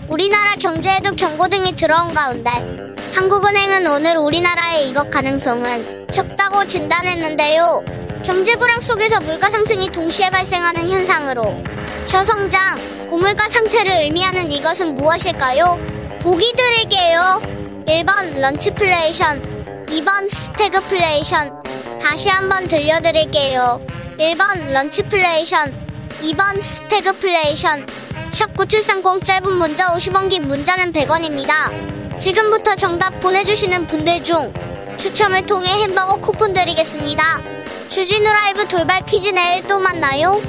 [0.09, 2.49] 우리나라 경제에도 경고등이 들어온 가운데
[3.13, 7.83] 한국은행은 오늘 우리나라의 이것 가능성은 적다고 진단했는데요.
[8.23, 11.63] 경제 불황 속에서 물가 상승이 동시에 발생하는 현상으로
[12.07, 15.79] 저성장, 고물가 상태를 의미하는 이것은 무엇일까요?
[16.21, 17.41] 보기 드릴게요.
[17.85, 21.63] 1번 런치플레이션, 2번 스태그플레이션.
[22.01, 23.81] 다시 한번 들려드릴게요.
[24.19, 25.73] 1번 런치플레이션,
[26.21, 27.87] 2번 스태그플레이션.
[28.31, 32.19] 샵 9730 짧은 문자 50원 긴 문자는 100원입니다.
[32.19, 34.53] 지금부터 정답 보내주시는 분들 중
[34.97, 37.23] 추첨을 통해 햄버거 쿠폰 드리겠습니다.
[37.89, 40.41] 주진우 라이브 돌발 퀴즈 내일 또 만나요.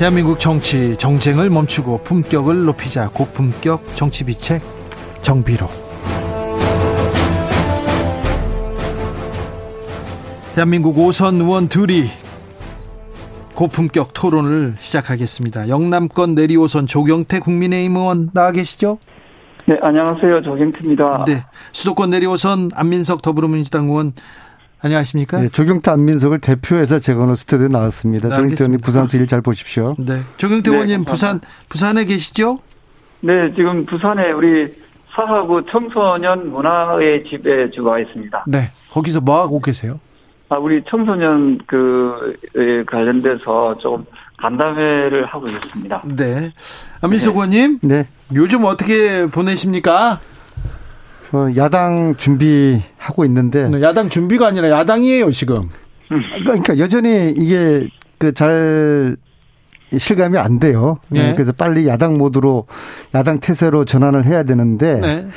[0.00, 4.62] 대한민국 정치 정쟁을 멈추고 품격을 높이자 고품격 정치 비책
[5.20, 5.68] 정비로
[10.54, 12.06] 대한민국 오선 의원 둘이
[13.54, 15.68] 고품격 토론을 시작하겠습니다.
[15.68, 18.96] 영남권 내리오선 조경태 국민의힘 의원 나와 계시죠?
[19.66, 20.40] 네, 안녕하세요.
[20.40, 21.24] 조경태입니다.
[21.26, 21.44] 네.
[21.72, 24.14] 수도권 내리오선 안민석 더불어민주당 의원
[24.82, 25.40] 안녕하십니까?
[25.40, 28.28] 네, 조경태 안민석을 대표해서 제가 오늘 스튜디오에 나왔습니다.
[28.28, 29.94] 네, 조경태 의원님 부산에서 일 잘 보십시오.
[29.98, 30.20] 네.
[30.38, 32.58] 조경태 네, 의원님 부산, 부산에 계시죠?
[33.20, 34.66] 네, 지금 부산에 우리
[35.14, 38.44] 사하구 청소년 문화의 집에 주가 있습니다.
[38.46, 38.70] 네.
[38.90, 40.00] 거기서 뭐 하고 계세요?
[40.48, 42.34] 아, 우리 청소년 그
[42.86, 44.04] 관련돼서 좀
[44.38, 46.02] 간담회를 하고 있습니다.
[46.16, 46.52] 네.
[47.02, 47.34] 안민석 네.
[47.34, 47.78] 의원님.
[47.82, 48.06] 네.
[48.34, 50.20] 요즘 어떻게 보내십니까?
[51.32, 55.68] 어, 야당 준비하고 있는데 네, 야당 준비가 아니라 야당이에요 지금.
[56.44, 57.88] 그러니까 여전히 이게
[58.18, 59.16] 그 잘
[59.98, 60.98] 실감이 안 돼요.
[61.08, 61.34] 네.
[61.34, 62.66] 그래서 빨리 야당 모드로
[63.14, 65.28] 야당 태세로 전환을 해야 되는데 네.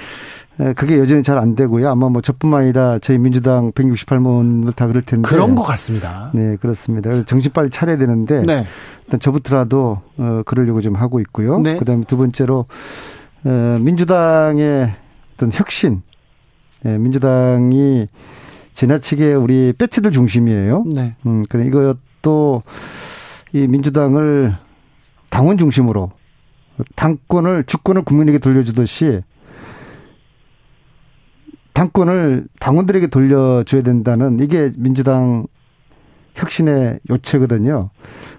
[0.57, 1.89] 네 그게 여전히 잘 안 되고요.
[1.89, 6.29] 아마 뭐 저뿐만 아니라 저희 민주당 168문 다 그럴 텐데 그런 것 같습니다.
[6.33, 7.09] 네 그렇습니다.
[7.09, 8.65] 그래서 정신 빨리 차려야 되는데 네.
[9.05, 11.59] 일단 저부터라도 어 그러려고 좀 하고 있고요.
[11.59, 11.77] 네.
[11.77, 12.65] 그다음에 두 번째로
[13.45, 14.93] 어 민주당의
[15.33, 16.01] 어떤 혁신,
[16.85, 18.07] 예, 민주당이
[18.73, 20.83] 지나치게 우리 배치들 중심이에요.
[20.87, 21.15] 네.
[21.25, 22.63] 음, 그래 이것도
[23.53, 24.55] 이 민주당을
[25.29, 26.11] 당원 중심으로
[26.95, 29.21] 당권을 주권을 국민에게 돌려주듯이
[31.73, 35.45] 당권을 당원들에게 돌려줘야 된다는 이게 민주당
[36.35, 37.89] 혁신의 요체거든요.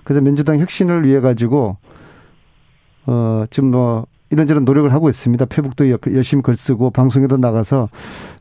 [0.02, 1.76] 그래서 민주당 혁신을 위해 가지고
[3.07, 5.44] 어 지금 뭐 이런저런 노력을 하고 있습니다.
[5.46, 7.88] 페북도 열심히 글 쓰고 방송에도 나가서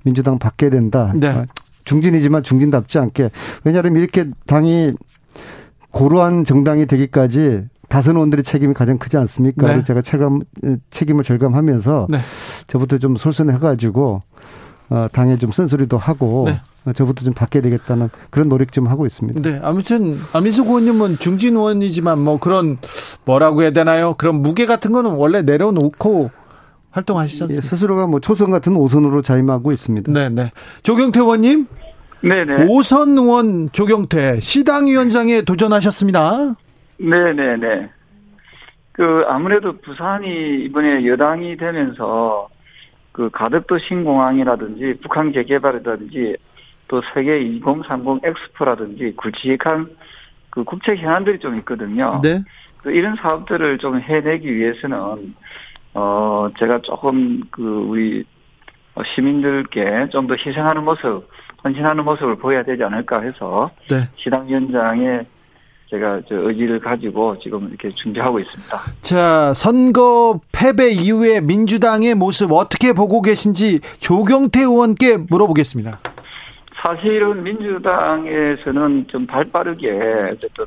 [0.03, 1.11] 민주당 바뀌어야 된다.
[1.15, 1.27] 네.
[1.27, 1.45] 아,
[1.85, 3.29] 중진이지만 중진답지 않게
[3.63, 4.93] 왜냐하면 이렇게 당이
[5.91, 9.75] 고루한 정당이 되기까지 다선 의원들의 책임이 가장 크지 않습니까?
[9.75, 9.83] 네.
[9.83, 10.41] 제가 체감,
[10.89, 12.19] 책임을 절감하면서 네.
[12.67, 14.23] 저부터 좀 솔선해가지고
[14.93, 16.61] 어, 당에 좀 쓴소리도 하고 네.
[16.85, 19.41] 어, 저부터 좀 바뀌어야 되겠다는 그런 노력 좀 하고 있습니다.
[19.41, 22.77] 네, 아무튼 안민석 의원님은 중진 의원이지만 뭐 그런
[23.25, 24.13] 뭐라고 해야 되나요?
[24.19, 26.29] 그런 무게 같은 거는 원래 내려놓고
[26.91, 27.65] 활동하시지 않습니까?
[27.65, 30.11] 예, 스스로가 뭐 초선 같은 오선으로 자임하고 있습니다.
[30.11, 30.51] 네, 네.
[30.83, 31.65] 조경태 의원님.
[32.21, 32.67] 네 네.
[32.69, 36.55] 오선 의원 조경태 시당 위원장에 도전하셨습니다.
[36.99, 37.89] 네 네 네.
[38.91, 42.47] 그 아무래도 부산이 이번에 여당이 되면서
[43.13, 46.35] 그 가덕도 신공항이라든지 북한 재개발이라든지
[46.89, 49.95] 또 세계 2030 엑스포라든지 굵직한
[50.49, 52.19] 그 국책 현안들이 좀 있거든요.
[52.21, 52.43] 네.
[52.77, 55.33] 그 이런 사업들을 좀 해내기 위해서는
[55.93, 58.25] 어 제가 조금 그 우리
[59.15, 61.27] 시민들께 좀 더 희생하는 모습
[61.63, 64.09] 헌신하는 모습을 보여야 되지 않을까 해서 네.
[64.15, 65.25] 시당 위원장의
[65.93, 68.79] 제가 저 의지를 가지고 지금 이렇게 준비하고 있습니다.
[69.03, 75.99] 자, 선거 패배 이후에 민주당의 모습 어떻게 보고 계신지 조경태 의원께 물어보겠습니다.
[76.81, 79.91] 사실은 민주당에서는 좀 발 빠르게
[80.31, 80.65] 어쨌든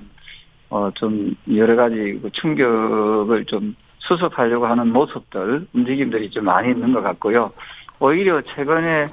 [0.71, 7.03] 어 좀 여러 가지 그 충격을 좀 수습하려고 하는 모습들 움직임들이 좀 많이 있는 것
[7.03, 7.51] 같고요.
[7.99, 9.07] 오히려 최근에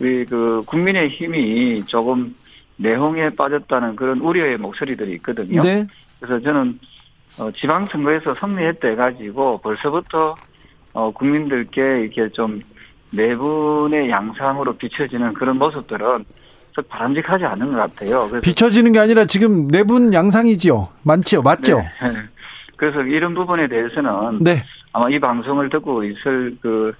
[0.00, 2.34] 우리 그 국민의 힘이 조금
[2.76, 5.62] 내홍에 빠졌다는 그런 우려의 목소리들이 있거든요.
[5.62, 5.86] 네.
[6.20, 6.78] 그래서 저는
[7.40, 10.34] 어, 지방선거에서 승리했다 해가지고 벌써부터
[10.92, 12.60] 어, 국민들께 이렇게 좀
[13.10, 16.24] 내분의 양상으로 비춰지는 그런 모습들은
[16.88, 18.28] 바람직하지 않은 것 같아요.
[18.40, 20.88] 비춰지는 게 아니라 지금 내분 양상이지요.
[21.02, 21.42] 많지요.
[21.42, 21.78] 맞죠?
[21.78, 21.88] 네.
[22.76, 24.64] 그래서 이런 부분에 대해서는 네.
[24.92, 26.92] 아마 이 방송을 듣고 있을 그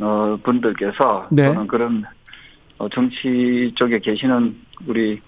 [0.00, 1.46] 어, 분들께서 네.
[1.46, 2.04] 또는 그런
[2.80, 5.20] 어, 정치 쪽에 계시는 우리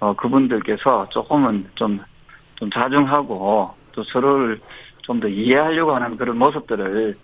[0.00, 2.00] 어, 그분들께서 조금은 좀,
[2.56, 4.58] 좀 자중하고 또 서로를
[5.02, 7.16] 좀 더 이해하려고 하는 그런 모습들을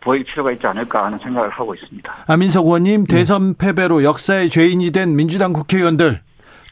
[0.00, 2.12] 보일 필요가 있지 않을까 하는 생각을 하고 있습니다.
[2.26, 3.18] 아민석 의원님 네.
[3.18, 6.20] 대선 패배로 역사의 죄인이 된 민주당 국회의원들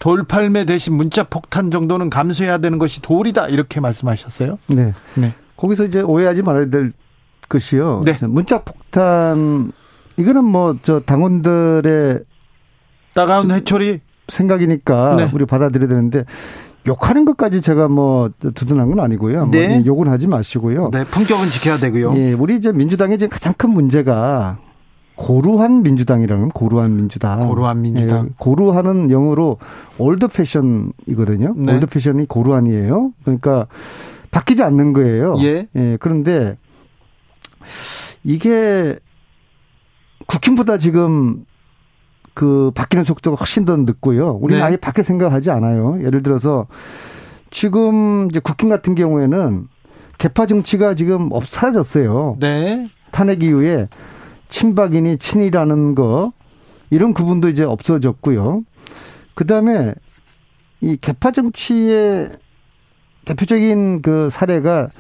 [0.00, 4.58] 돌팔매 대신 문자 폭탄 정도는 감수해야 되는 것이 도리다 이렇게 말씀하셨어요.
[4.68, 4.92] 네.
[5.14, 5.32] 네.
[5.56, 6.92] 거기서 이제 오해하지 말아야 될
[7.48, 8.02] 것이요.
[8.04, 8.16] 네.
[8.26, 9.70] 문자 폭탄
[10.16, 12.18] 이거는 뭐 저 당원들의
[13.18, 15.30] 따가운 회초리 생각이니까 네.
[15.34, 16.24] 우리 받아들여야 되는데
[16.86, 19.46] 욕하는 것까지 제가 뭐 두둔한 건 아니고요.
[19.46, 19.76] 뭐 네.
[19.76, 20.86] 뭐 욕은 하지 마시고요.
[20.92, 22.14] 네, 품격은 지켜야 되고요.
[22.16, 24.58] 예, 우리 이제 민주당의 지금 가장 큰 문제가
[25.16, 27.40] 고루한 민주당이라는 고루한 민주당.
[27.40, 28.26] 고루한 민주당.
[28.26, 29.58] 예, 고루하는 영어로
[29.98, 31.54] old fashion이거든요.
[31.56, 31.72] 네.
[31.72, 33.12] old fashion이 고루한이에요.
[33.24, 33.66] 그러니까
[34.30, 35.34] 바뀌지 않는 거예요.
[35.40, 35.66] 예.
[35.74, 35.96] 예.
[35.98, 36.56] 그런데
[38.22, 38.96] 이게
[40.28, 41.44] 국힘보다 지금
[42.38, 44.38] 그 바뀌는 속도가 훨씬 더 늦고요.
[44.40, 44.64] 우리는 네.
[44.64, 45.98] 아예 바뀔 생각하지 않아요.
[46.04, 46.68] 예를 들어서
[47.50, 49.66] 지금 이제 국힘 같은 경우에는
[50.18, 52.36] 계파 정치가 지금 없 사라졌어요.
[52.38, 52.88] 네.
[53.10, 53.88] 탄핵 이후에
[54.50, 56.32] 친박이니 친이라는 거
[56.90, 58.62] 이런 구분도 이제 없어졌고요.
[59.34, 59.94] 그다음에
[60.80, 62.30] 이 개파 정치의
[63.24, 64.90] 대표적인 그 사례가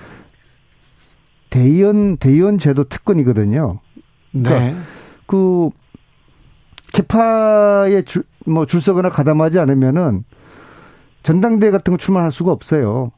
[1.50, 3.78] 대의원 대의원 제도 특권이거든요.
[4.32, 4.76] 그러니까 네.
[5.26, 5.70] 그
[6.92, 10.24] 개파에 줄, 뭐 줄서거나 가담하지 않으면은
[11.22, 13.12] 전당대회 같은 거 출마할 수가 없어요.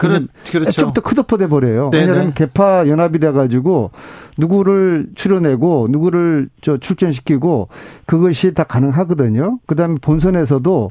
[0.00, 0.68] 그렇, 그렇죠.
[0.68, 1.90] 애초부터 크도퍼돼 버려요.
[1.90, 2.06] 네네.
[2.06, 3.90] 왜냐하면 개파 연합이 돼가지고
[4.38, 7.68] 누구를 출연내고 누구를 저 출전시키고
[8.06, 9.58] 그것이 다 가능하거든요.
[9.66, 10.90] 그다음에 본선에서도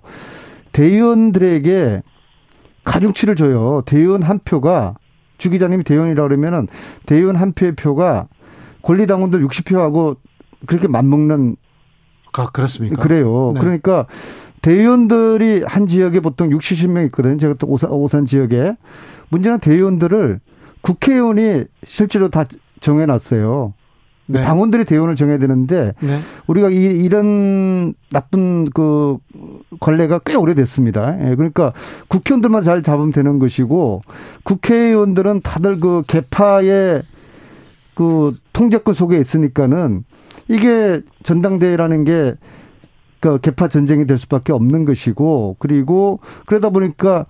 [0.74, 2.04] 대의원들에게
[2.84, 3.82] 가중치를 줘요.
[3.88, 4.96] 대의원 한 표가
[5.40, 6.68] 주 기자님이 대의원이라 그러면은
[7.08, 8.28] 대의원 한 표의 표가
[8.84, 10.18] 권리당원들 60표하고
[10.68, 11.56] 그렇게 맞먹는
[12.40, 13.02] 아, 그렇습니까?
[13.02, 13.52] 그래요.
[13.54, 13.60] 네.
[13.60, 14.06] 그러니까
[14.62, 17.38] 대의원들이 한 지역에 보통 60, 70명 있거든요.
[17.38, 18.76] 제가 또 오산, 오산 지역에.
[19.30, 20.40] 문제는 대의원들을
[20.82, 22.46] 국회의원이 실제로 다
[22.80, 23.74] 정해놨어요.
[24.28, 24.42] 네.
[24.42, 26.20] 당원들이 대의원을 정해야 되는데 네.
[26.46, 29.18] 우리가 이, 이런 나쁜 그
[29.80, 31.32] 관례가 꽤 오래됐습니다.
[31.32, 31.74] 예, 그러니까
[32.10, 34.04] 국회의원들만 잘 잡으면 되는 것이고
[34.44, 37.02] 국회의원들은 다들 그 개파의
[37.96, 40.04] 그 통제권 속에 있으니까는
[40.50, 42.36] 이게 전당대회라는 게
[43.20, 47.26] 그 개파 전쟁이 될 수밖에 없는 것이고 그리고 그러다 보니까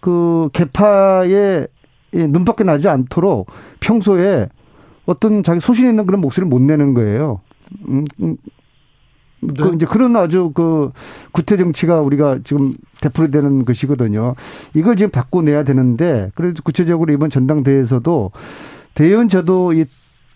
[0.00, 1.68] 그 개파의
[2.12, 3.48] 눈밖에 나지 않도록
[3.80, 4.48] 평소에
[5.06, 7.40] 어떤 자기 소신 있는 그런 목소리를 못 내는 거예요.
[7.88, 8.36] 음, 음.
[9.42, 9.54] 네.
[9.56, 10.92] 그 이제 그런 아주 그
[11.32, 14.34] 구태 정치가 우리가 지금 되풀이 되는 것이거든요.
[14.74, 18.32] 이걸 지금 바꿔내야 되는데 그래도 구체적으로 이번 전당대회에서도
[18.94, 19.86] 대의원 저도 이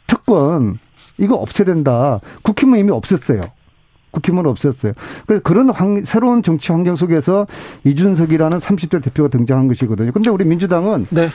[0.06, 0.78] 특권
[1.18, 2.20] 이거 없애야 된다.
[2.42, 3.42] 국힘은 이미 없앴어요.
[4.14, 4.92] 국힘은 없었어요.
[5.26, 7.46] 그래서 그런 환, 새로운 정치 환경 속에서
[7.84, 10.12] 이준석이라는 30대 대표가 등장한 것이거든요.
[10.12, 11.28] 근데 우리 민주당은 네.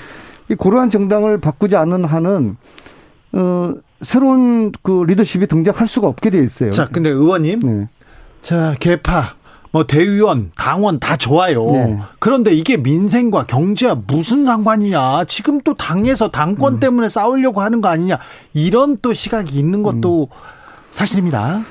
[0.50, 2.58] 이 고러한 정당을 바꾸지 않는 한은
[3.34, 6.72] 어 새로운 그 리더십이 등장할 수가 없게 돼 있어요.
[6.72, 7.88] 자, 근데 의원님, 네.
[8.42, 9.36] 자 개파,
[9.72, 11.66] 뭐 대의원, 당원 다 좋아요.
[11.72, 12.00] 네.
[12.20, 15.26] 그런데 이게 민생과 경제와 무슨 상관이냐?
[15.26, 16.80] 지금 또 당에서 당권 음.
[16.80, 18.18] 때문에 싸우려고 하는 거 아니냐?
[18.54, 20.36] 이런 또 시각이 있는 것도 음.
[20.92, 21.64] 사실입니다.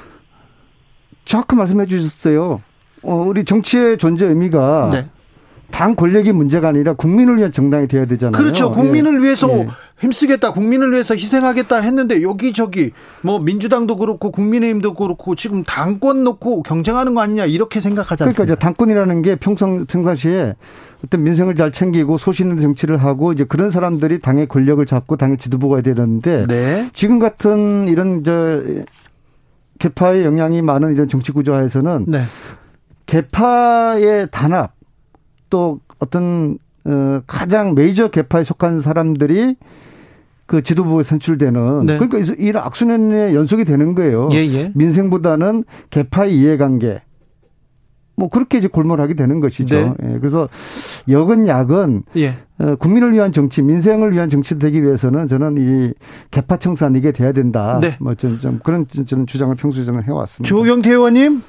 [1.25, 2.63] 정확히 말씀해 주셨어요.
[3.03, 5.07] 어, 우리 정치의 존재 의미가 네.
[5.71, 8.33] 당 권력이 문제가 아니라 국민을 위한 정당이 돼야 되잖아요.
[8.33, 8.71] 그렇죠.
[8.71, 9.25] 국민을 예.
[9.25, 9.69] 위해서 예.
[10.01, 17.15] 힘쓰겠다, 국민을 위해서 희생하겠다 했는데 여기저기 뭐 민주당도 그렇고 국민의힘도 그렇고 지금 당권 놓고 경쟁하는
[17.15, 18.45] 거 아니냐 이렇게 생각하지 않습니까?
[18.45, 20.55] 그러니까 이제 당권이라는 게 평상 평상시에
[21.05, 25.37] 어떤 민생을 잘 챙기고 소신 있는 정치를 하고 이제 그런 사람들이 당의 권력을 잡고 당의
[25.37, 26.89] 지도부가 되는데 네.
[26.93, 28.63] 지금 같은 이런 저
[29.79, 32.23] 개파의 영향이 많은 이런 정치 구조화에서는 네.
[33.07, 34.78] 개파의 단합
[35.51, 39.57] 또 어떤 어 가장 메이저 개파에 속한 사람들이
[40.47, 41.99] 그 지도부에 선출되는 네.
[41.99, 44.31] 그러니까 이런 악순환의 연속이 되는 거예요.
[44.33, 44.73] 예, 예.
[44.75, 47.03] 민생보다는 개파의 이해관계
[48.17, 49.77] 뭐 그렇게 이제 골몰하게 되는 것이죠.
[49.77, 49.95] 네.
[50.03, 50.49] 예, 그래서
[51.09, 52.35] 역은 약은 예.
[52.59, 55.93] 어, 국민을 위한 정치, 민생을 위한 정치를 되기 위해서는 저는 이
[56.33, 57.79] 개파 청산 이게 돼야 된다.
[57.81, 57.97] 네.
[58.01, 60.49] 뭐좀 좀 그런 저는 주장을 평소에 저는 해왔습니다.
[60.49, 61.43] 조경태 의원님.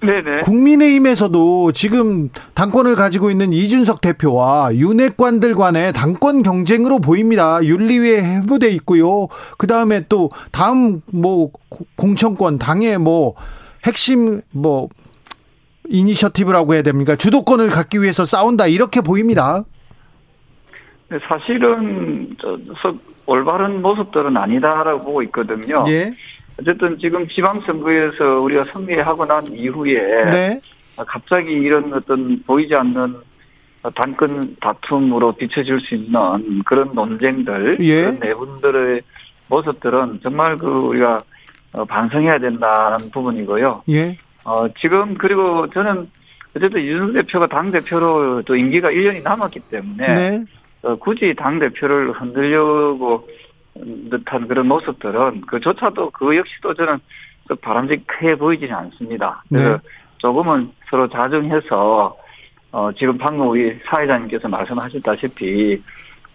[0.00, 0.40] 네네.
[0.42, 7.62] 국민의힘에서도 지금 당권을 가지고 있는 이준석 대표와 윤핵관들 간의 당권 경쟁으로 보입니다.
[7.62, 9.28] 윤리위에 해부돼 있고요.
[9.56, 11.50] 그 다음에 또 다음 뭐
[11.96, 13.34] 공천권 당의 뭐
[13.84, 14.88] 핵심 뭐
[15.88, 17.16] 이니셔티브라고 해야 됩니까?
[17.16, 19.64] 주도권을 갖기 위해서 싸운다 이렇게 보입니다.
[21.08, 22.94] 네, 사실은 저
[23.26, 25.84] 올바른 모습들은 아니다라고 보고 있거든요.
[25.88, 26.14] 예.
[26.60, 29.94] 어쨌든 지금 지방선거에서 우리가 승리하고 난 이후에
[30.30, 30.60] 네.
[30.96, 33.16] 갑자기 이런 어떤 보이지 않는
[33.94, 38.02] 단건 다툼으로 비춰질 수 있는 그런 논쟁들, 예.
[38.02, 39.02] 그런 내분들의
[39.48, 41.18] 모습들은 정말 그 우리가
[41.88, 43.84] 반성해야 된다는 부분이고요.
[43.90, 44.18] 예.
[44.44, 46.10] 어, 지금 그리고 저는
[46.56, 50.44] 어쨌든 이준석 대표가 당 대표로 또 임기가 1년이 남았기 때문에 네.
[50.82, 53.28] 어, 굳이 당 대표를 흔들려고
[54.10, 56.98] 듯한 그런 모습들은 그조차도 그 역시도 저는
[57.60, 59.42] 바람직해 보이지는 않습니다.
[59.48, 59.78] 그래서 네.
[60.18, 62.16] 조금은 서로 자정해서
[62.70, 65.82] 어, 지금 방금 우리 사회자님께서 말씀하셨다시피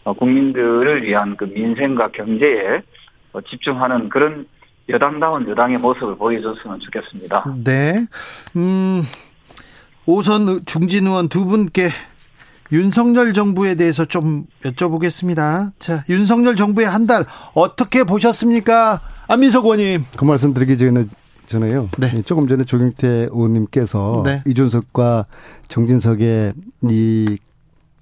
[0.03, 2.81] 어, 국민들을 위한 그 민생과 경제에
[3.33, 4.45] 어, 집중하는 그런
[4.89, 7.55] 여당다운 여당의 모습을 보여줬으면 좋겠습니다.
[7.63, 7.93] 네.
[8.55, 9.03] 음,
[10.05, 11.89] 오선 중진 의원 두 분께
[12.73, 15.71] 윤석열 정부에 대해서 좀 여쭤보겠습니다.
[15.79, 19.01] 자, 윤석열 정부의 한 달 어떻게 보셨습니까?
[19.27, 20.05] 안민석 의원님.
[20.17, 21.05] 그 말씀 드리기 전에
[21.45, 21.89] 전에요.
[21.99, 22.21] 네.
[22.23, 24.41] 조금 전에 조경태 의원님께서 네.
[24.47, 25.25] 이준석과
[25.67, 26.53] 정진석의
[26.89, 27.37] 이,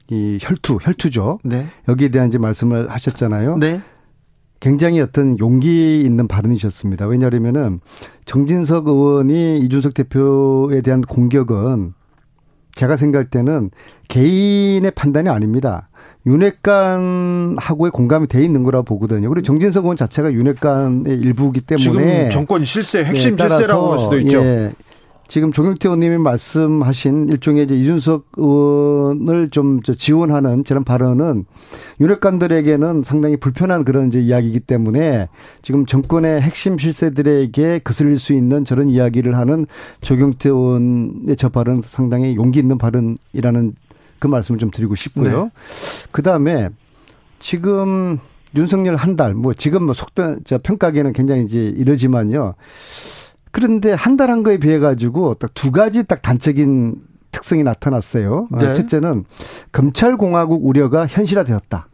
[0.10, 1.40] 이 혈투, 혈투죠.
[1.44, 1.68] 네.
[1.88, 3.58] 여기에 대한 이제 말씀을 하셨잖아요.
[3.58, 3.82] 네.
[4.60, 7.08] 굉장히 어떤 용기 있는 발언이셨습니다.
[7.08, 7.80] 왜냐하면은
[8.26, 11.94] 정진석 의원이 이준석 대표에 대한 공격은
[12.76, 13.72] 제가 생각할 때는
[14.08, 15.90] 개인의 판단이 아닙니다.
[16.26, 19.30] 윤핵관하고의 공감이 돼 있는 거라 고 보거든요.
[19.30, 24.20] 그리고 정진석 의원 자체가 윤핵관의 일부이기 때문에 지금 정권 실세 핵심 네, 실세라고 할 수도
[24.20, 24.44] 있죠.
[24.44, 24.72] 예,
[25.32, 31.46] 지금 조경태 의원님이 말씀하신 일종의 이제 이준석 의원을 좀 지원하는 저런 발언은
[32.02, 35.30] 유력관들에게는 상당히 불편한 그런 이제 이야기이기 때문에
[35.62, 39.68] 지금 정권의 핵심 실세들에게 거슬릴 수 있는 저런 이야기를 하는
[40.02, 43.76] 조경태 의원의 저 발언 상당히 용기 있는 발언이라는
[44.20, 45.44] 그 말씀을 좀 드리고 싶고요.
[45.46, 45.50] 네.
[46.12, 46.68] 그 다음에
[47.40, 48.20] 지금
[48.54, 52.56] 윤석열 한 달, 뭐 지금 뭐저 평가기에는 굉장히 이제 이러지만요.
[53.52, 56.96] 그런데 한 달 한 거에 비해 가지고 딱 두 가지 딱 단적인
[57.32, 58.48] 특성이 나타났어요.
[58.52, 58.74] 네.
[58.74, 59.26] 첫째는
[59.72, 61.88] 검찰공화국 우려가 현실화되었다.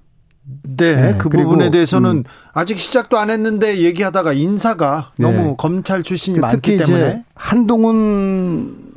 [0.77, 2.23] 네, 네 그 부분에 대해서는 음.
[2.53, 5.29] 아직 시작도 안 했는데 얘기하다가 인사가 네.
[5.29, 8.93] 너무 검찰 출신이 많기 때문에 한동훈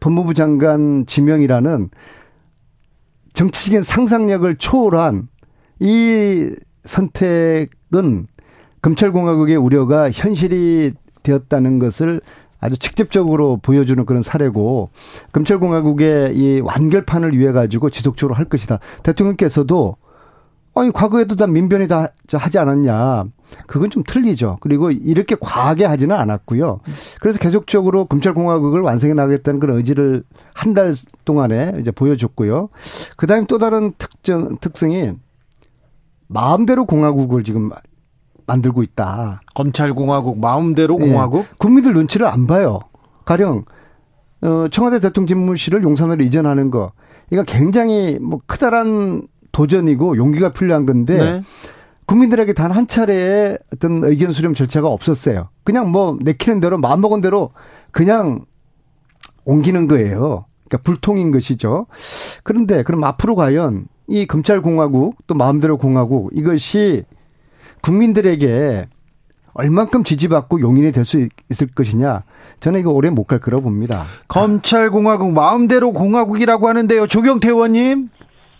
[0.00, 1.90] 법무부 장관 지명이라는
[3.32, 5.28] 정치적인 상상력을 초월한
[5.80, 6.50] 이
[6.84, 8.26] 선택은
[8.82, 10.92] 검찰공화국의 우려가 현실이
[11.24, 12.20] 되었다는 것을
[12.60, 14.90] 아주 직접적으로 보여주는 그런 사례고
[15.32, 18.78] 검찰공화국의 이 완결판을 위해 가지고 지속적으로 할 것이다.
[19.02, 19.96] 대통령께서도
[20.76, 23.26] 아니 과거에도 다 민변이 다 하지 않았냐.
[23.68, 24.56] 그건 좀 틀리죠.
[24.60, 26.80] 그리고 이렇게 과하게 하지는 않았고요.
[27.20, 30.92] 그래서 계속적으로 검찰공화국을 완성해 나가겠다는 그런 의지를 한 달
[31.24, 32.70] 동안에 이제 보여줬고요.
[33.16, 35.12] 그 다음에 또 다른 특정, 특성이
[36.26, 37.70] 마음대로 공화국을 지금
[38.46, 39.40] 만들고 있다.
[39.54, 41.06] 검찰공화국, 마음대로 예.
[41.06, 41.42] 공화국?
[41.42, 41.48] 네.
[41.58, 42.80] 국민들 눈치를 안 봐요.
[43.24, 43.64] 가령,
[44.42, 46.92] 어, 청와대 대통령 집무실을 용산으로 이전하는 거.
[47.30, 51.42] 이거 굉장히 뭐 크다란 도전이고 용기가 필요한 건데 네.
[52.06, 55.48] 국민들에게 단 한 차례의 어떤 의견 수렴 절차가 없었어요.
[55.62, 57.50] 그냥 뭐 내키는 대로 마음 먹은 대로
[57.92, 58.44] 그냥
[59.44, 60.44] 옮기는 거예요.
[60.68, 61.86] 그러니까 불통인 것이죠.
[62.42, 67.04] 그런데 그럼 앞으로 과연 이 검찰 공화국 또 마음대로 공화국 이것이
[67.84, 68.86] 국민들에게
[69.54, 72.22] 얼만큼 지지받고 용인이 될 수 있을 것이냐.
[72.60, 74.04] 저는 이거 오래 못 갈 거라고 봅니다.
[74.28, 77.06] 검찰공화국 마음대로 공화국이라고 하는데요.
[77.06, 78.08] 조경태 의원님.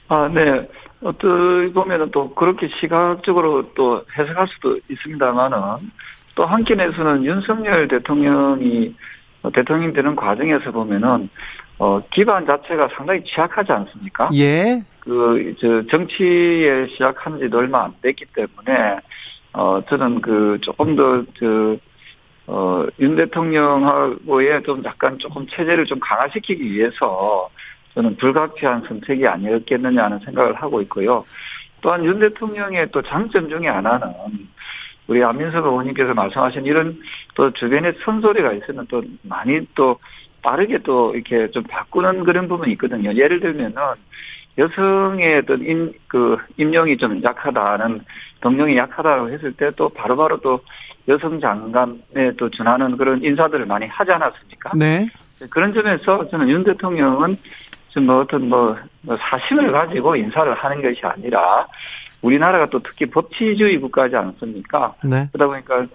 [0.09, 0.68] 아, 네.
[1.03, 5.59] 어떻게 보면은 또 그렇게 시각적으로 또 해석할 수도 있습니다만은
[6.35, 8.95] 또 한편에서는 윤석열 대통령이
[9.53, 11.29] 대통령 되는 과정에서 보면은
[11.79, 14.31] 어 기반 자체가 상당히 취약하지 않습니까?
[14.35, 14.83] 예.
[15.05, 18.98] 그 저 정치에 시작한 지도 얼마 안 됐기 때문에
[19.52, 21.76] 어 저는 그 조금 더저
[22.46, 27.48] 어, 윤 대통령하고의 좀 약간 조금 체제를 좀 강화시키기 위해서
[27.94, 31.24] 저는 불가피한 선택이 아니었겠느냐 하는 생각을 하고 있고요.
[31.80, 34.12] 또한 윤 대통령의 또 장점 중에 하나는
[35.07, 36.98] 우리 안민석 의원님께서 말씀하신 이런
[37.34, 39.98] 또 주변에 선소리가 있으면 또 많이 또
[40.42, 43.14] 빠르게 또 이렇게 좀 바꾸는 그런 부분이 있거든요.
[43.14, 43.74] 예를 들면은
[44.57, 48.00] 여성의 어떤 임, 그, 임용이 좀 약하다는,
[48.40, 50.61] 동력이 약하다고 했을 때 또 바로바로 또
[51.09, 54.72] 여성 장관에 또 준하는 그런 인사들을 많이 하지 않았습니까?
[54.76, 55.09] 네.
[55.50, 57.36] 그런 점에서 저는 윤 대통령은
[58.02, 61.66] 뭐 어떤 뭐, 뭐 사심을 가지고 인사를 하는 것이 아니라
[62.22, 64.94] 우리나라가 또 특히 법치주의 국가지 않습니까?
[65.05, 65.28] 네.
[65.32, 65.86] 그러다 보니까 어,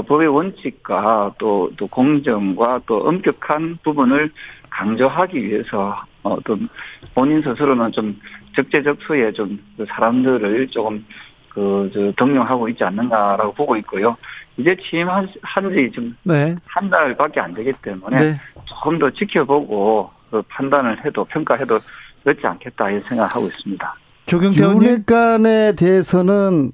[0.00, 4.30] 법의 원칙과 또, 또 공정과 또 엄격한 부분을
[4.70, 6.68] 강조하기 위해서 어떤
[7.14, 8.18] 본인 스스로는 좀
[8.56, 11.04] 적재적소에 좀그 사람들을 조금
[11.50, 14.16] 그, 저, 등용하고 있지 않는가라고 보고 있고요.
[14.56, 16.56] 이제 취임한 지 지금 네.
[16.66, 18.40] 한 달밖에 안 되기 때문에 네.
[18.64, 21.78] 조금 더 지켜보고 그 판단을 해도 평가해도
[22.24, 23.94] 늦지 않겠다 이런 생각을 하고 있습니다.
[24.26, 26.72] 조경태 의원에 대해서는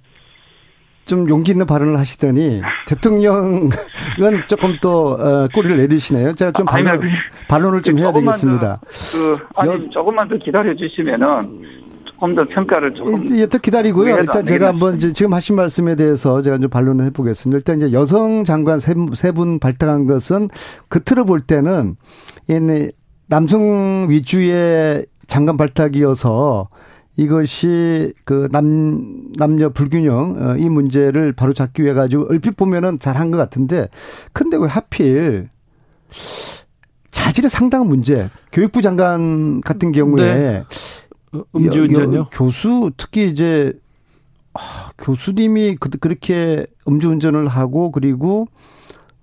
[1.09, 3.71] 좀 용기 있는 발언을 하시더니 대통령은
[4.47, 6.35] 조금 또 어, 꼬리를 내리시네요.
[6.35, 7.11] 제가 좀 반론, 아니,
[7.49, 8.81] 반론을 좀 해야 되겠습니다.
[8.83, 11.63] 더, 그 아니 여, 조금만 더 기다려 주시면은
[12.05, 14.19] 조금 더 평가를 조금 예, 더 기다리고요.
[14.19, 17.57] 일단 제가 한번 지금 하신 말씀에 대해서 제가 좀 반론을 해보겠습니다.
[17.57, 18.93] 일단 이제 여성 장관 세
[19.33, 20.49] 분 발탁한 것은
[20.89, 21.97] 그틀어 볼 때는
[23.29, 26.69] 남성 위주의 장관 발탁이어서
[27.19, 33.33] 이것이 그 남, 남녀 불균형, 어, 이 문제를 바로 잡기 위해 가지고 얼핏 보면은 잘한
[33.33, 33.89] 것 같은데,
[34.33, 35.49] 근데 왜 하필
[37.11, 40.65] 자질의 상당한 문제, 교육부 장관 같은 경우에 네.
[41.57, 42.27] 음주운전요?
[42.31, 43.73] 교수, 특히 이제,
[44.55, 48.47] 아, 교수님이 그, 그렇게 음주운전을 하고, 그리고,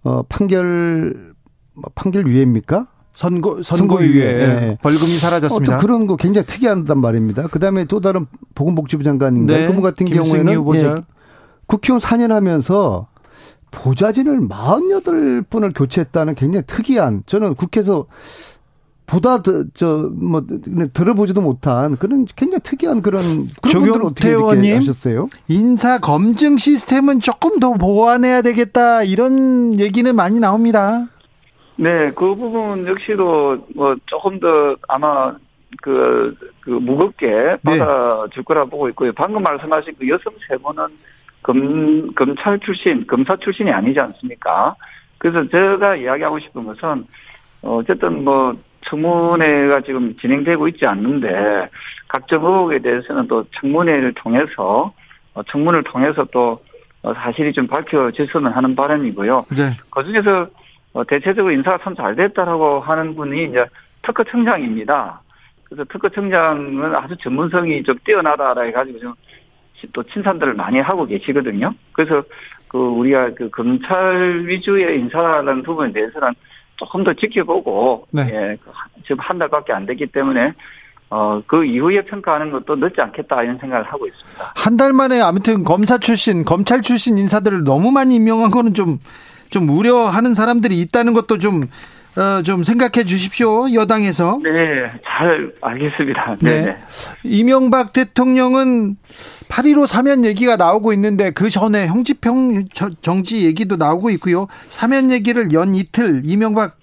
[0.04, 1.34] 어, 판결,
[1.74, 2.88] 뭐 판결 유예입니까?
[3.16, 4.78] 선고 선고유예 네.
[4.82, 5.78] 벌금이 사라졌습니다.
[5.78, 7.48] 어, 그런 거 굉장히 특이하단 말입니다.
[7.48, 9.68] 그다음에 또 다른 보건복지부 장관인데 네.
[9.68, 10.96] 그분 같은 경우에는 예,
[11.66, 13.08] 국회의원 4년 하면서
[13.72, 18.06] 보좌진을 48분을 교체했다는 굉장히 특이한 저는 국회에서
[19.06, 20.46] 보다 저뭐
[20.92, 25.30] 들어보지도 못한 그런 굉장히 특이한 그런 그런 분들 어떻게 이렇게 하셨어요?
[25.48, 31.08] 인사 검증 시스템은 조금 더 보완해야 되겠다 이런 얘기는 많이 나옵니다.
[31.78, 35.36] 네, 그 부분 역시도 뭐 조금 더 아마
[35.82, 37.58] 그, 그 무겁게 네.
[37.64, 39.12] 받아줄 거라 보고 있고요.
[39.14, 40.88] 방금 말씀하신 그 여성 세 분은
[41.44, 44.76] 검, 검찰 출신, 검사 출신이 아니지 않습니까?
[45.18, 47.06] 그래서 제가 이야기하고 싶은 것은
[47.62, 51.70] 어쨌든 뭐 청문회가 지금 진행되고 있지 않는데
[52.08, 54.94] 각종 의혹에 대해서는 또 청문회를 통해서
[55.34, 56.60] 어, 청문을 통해서 또
[57.02, 59.46] 어, 사실이 좀 밝혀졌으면 하는 바람이고요.
[59.50, 59.78] 네.
[59.90, 60.48] 그 중에서
[60.96, 63.66] 어, 대체적으로 인사가 참 잘 됐다라고 하는 분이 이제
[64.02, 65.22] 특허청장입니다.
[65.66, 69.00] 그래서 특허청장은 아주 전문성이 좀 뛰어나다라 해가지고
[69.82, 71.74] 좀또 칭찬들을 많이 하고 계시거든요.
[71.92, 72.24] 그래서
[72.70, 76.34] 그 우리가 그 검찰 위주의 인사라는 부분에 대해서는
[76.78, 78.22] 조금 더 지켜보고 네.
[78.32, 78.72] 예, 그
[79.04, 80.54] 지금 한 달밖에 안 됐기 때문에
[81.10, 84.54] 어, 그 이후에 평가하는 것도 늦지 않겠다 이런 생각을 하고 있습니다.
[84.56, 88.98] 한 달 만에 아무튼 검사 출신, 검찰 출신 인사들을 너무 많이 임명한 거는 좀,
[89.56, 91.64] 좀 우려하는 사람들이 있다는 것도 좀,
[92.18, 93.74] 어, 좀 생각해 주십시오.
[93.74, 94.42] 여당에서.
[94.44, 96.36] 네, 잘 알겠습니다.
[96.42, 96.62] 네.
[96.66, 96.78] 네.
[97.24, 98.98] 이명박 대통령은
[99.48, 102.66] 8.15 사면 얘기가 나오고 있는데 그 전에 형집형
[103.00, 104.48] 정지 얘기도 나오고 있고요.
[104.66, 106.76] 사면 얘기를 연 이틀 이명박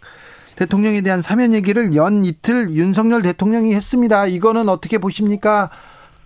[0.57, 4.25] 대통령에 대한 사면 얘기를 연 이틀 윤석열 대통령이 했습니다.
[4.27, 5.69] 이거는 어떻게 보십니까?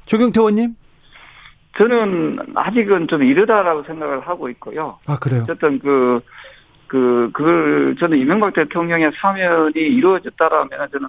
[0.04, 0.76] 조경태 의원님?
[1.76, 4.98] 저는 아직은 좀 이르다라고 생각을 하고 있고요.
[5.06, 5.42] 아, 그래요?
[5.42, 6.20] 어쨌든 그,
[6.86, 11.08] 그, 그걸 저는 이명박 대통령의 사면이 이루어졌다라면 저는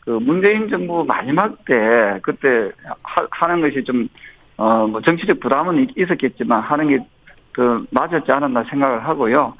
[0.00, 2.70] 그 문재인 정부 마지막 때 그때
[3.02, 4.08] 하, 는 것이 좀,
[4.56, 7.14] 어, 뭐 정치적 부담은 있었겠지만 하는 게
[7.54, 9.54] 그 맞았지 않았나 생각을 하고요.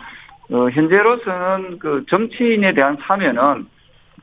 [0.51, 3.67] 어, 현재로서는 그 정치인에 대한 사면은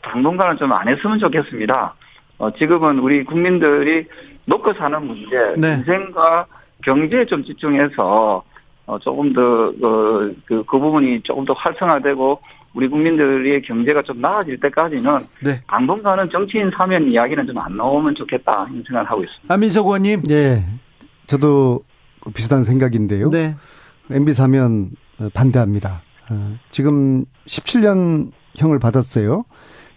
[0.04, 1.96] 당분간은 좀 안 했으면 좋겠습니다.
[2.38, 4.06] 어, 지금은 우리 국민들이
[4.46, 5.74] 먹고 사는 문제, 네.
[5.76, 6.46] 인생과
[6.84, 8.44] 경제에 좀 집중해서
[8.86, 12.42] 어, 조금 더, 그, 그, 그 부분이 조금 더 활성화되고
[12.74, 15.62] 우리 국민들의 경제가 좀 나아질 때까지는 네.
[15.68, 19.54] 당분간은 정치인 사면 이야기는 좀 안 나오면 좋겠다 이런 생각을 하고 있습니다.
[19.54, 20.24] 안민석 의원님.
[20.24, 20.66] 네.
[21.28, 21.82] 저도
[22.34, 23.30] 비슷한 생각인데요.
[23.30, 23.56] 네.
[24.10, 24.92] MB 사면
[25.34, 26.02] 반대합니다.
[26.30, 29.44] 어, 지금 17년형을 받았어요.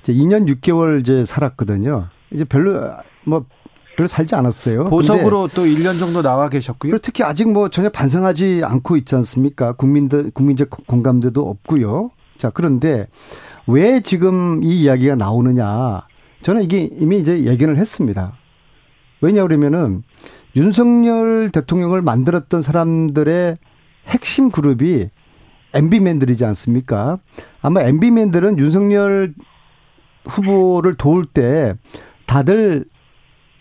[0.01, 2.09] 이제 2년 6개월 이제 살았거든요.
[2.33, 2.81] 이제 별로
[3.25, 3.45] 뭐
[3.97, 4.85] 별로 살지 않았어요.
[4.85, 6.99] 보석으로 또 1년 정도 나와 계셨고요.
[6.99, 9.73] 특히 아직 뭐 전혀 반성하지 않고 있지 않습니까?
[9.73, 12.11] 국민들 국민적 공감대도 없고요.
[12.39, 13.07] 자, 그런데
[13.67, 16.07] 왜 지금 이 이야기가 나오느냐?
[16.43, 18.35] 저는 이게 이미 이제 예견을 했습니다.
[19.21, 20.03] 왜냐 그러면은
[20.57, 23.57] 윤석열 대통령을 만들었던 사람들의
[24.07, 25.09] 핵심 그룹이
[25.73, 27.19] MB맨들이지 않습니까?
[27.63, 29.35] 아마 MB맨들은 윤석열
[30.27, 31.75] 후보를 도울 때
[32.27, 32.85] 다들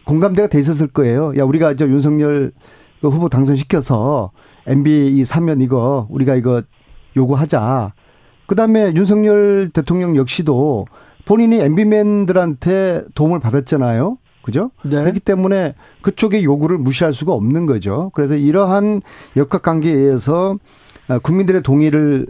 [0.05, 1.33] 공감대가 돼 있었을 거예요.
[1.37, 2.51] 야, 우리가 저 윤석열
[3.01, 4.31] 그 후보 당선시켜서
[4.67, 6.61] MB 이 사면 이거 우리가 이거
[7.15, 7.93] 요구하자.
[8.47, 10.85] 그 다음에 윤석열 대통령 역시도
[11.25, 14.17] 본인이 MB맨들한테 도움을 받았잖아요.
[14.41, 14.71] 그죠?
[14.83, 15.01] 네.
[15.01, 18.11] 그렇기 때문에 그쪽의 요구를 무시할 수가 없는 거죠.
[18.13, 19.01] 그래서 이러한
[19.37, 20.57] 역학 관계에 의해서
[21.21, 22.27] 국민들의 동의를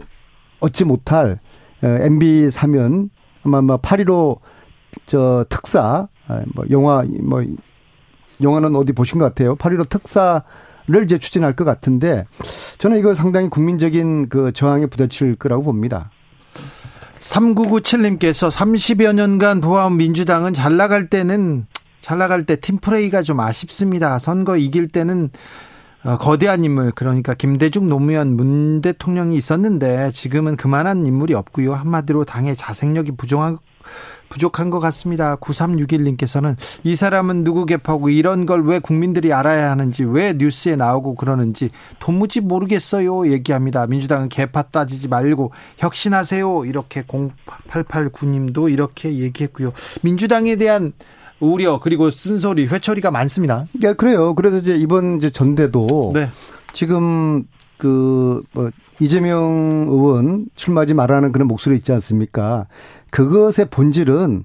[0.60, 1.40] 얻지 못할
[1.82, 3.10] MB 사면
[3.42, 6.08] 아마 뭐8.15저 특사 아,
[6.54, 7.44] 뭐 영화 뭐
[8.42, 9.56] 영화는 어디 보신 것 같아요.
[9.56, 12.26] 8.15 특사를 이제 추진할 것 같은데
[12.78, 16.10] 저는 이거 상당히 국민적인 그 저항에 부딪힐 거라고 봅니다.
[17.20, 21.66] 3997님께서 30여 년간 보아온 민주당은 잘 나갈 때는
[22.00, 24.18] 잘 나갈 때 팀플레이가 좀 아쉽습니다.
[24.18, 25.30] 선거 이길 때는
[26.04, 31.72] 어, 거대한 인물 그러니까 김대중 노무현 문 대통령이 있었는데 지금은 그만한 인물이 없고요.
[31.72, 33.56] 한마디로 당의 자생력이 부족한
[34.28, 35.36] 부족한 것 같습니다.
[35.36, 41.70] 9361님께서는 이 사람은 누구 개파고 이런 걸 왜 국민들이 알아야 하는지 왜 뉴스에 나오고 그러는지
[41.98, 43.30] 도무지 모르겠어요.
[43.30, 43.86] 얘기합니다.
[43.86, 46.64] 민주당은 개파 따지지 말고 혁신하세요.
[46.64, 49.72] 이렇게 0889님도 이렇게 얘기했고요.
[50.02, 50.92] 민주당에 대한
[51.40, 53.66] 우려 그리고 쓴소리 회초리가 많습니다.
[53.72, 54.34] 네, 그래요.
[54.34, 56.30] 그래서 이제 이번 이제 전대도 네.
[56.72, 57.44] 지금
[57.76, 58.70] 그 뭐
[59.00, 62.66] 이재명 의원 출마하지 말라는 그런 목소리 있지 않습니까?
[63.14, 64.42] 그것의 본질은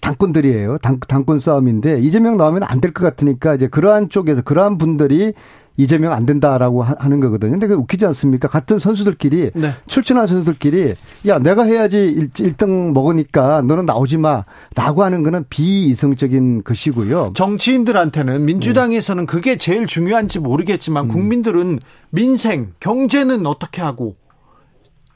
[0.00, 0.78] 당권들이에요.
[0.78, 5.34] 당, 당권 싸움인데 이재명 나오면 안 될 것 같으니까 이제 그러한 쪽에서 그러한 분들이
[5.76, 7.52] 이재명 안 된다라고 하는 거거든요.
[7.52, 8.48] 근데 그 웃기지 않습니까?
[8.48, 9.72] 같은 선수들끼리 네.
[9.86, 10.94] 출전한 선수들끼리
[11.26, 17.32] 야 내가 해야지 1, 등 먹으니까 너는 나오지 마라고 하는 거는 비이성적인 것이고요.
[17.36, 21.08] 정치인들한테는 민주당에서는 그게 제일 중요한지 모르겠지만 음.
[21.08, 21.78] 국민들은
[22.10, 24.16] 민생, 경제는 어떻게 하고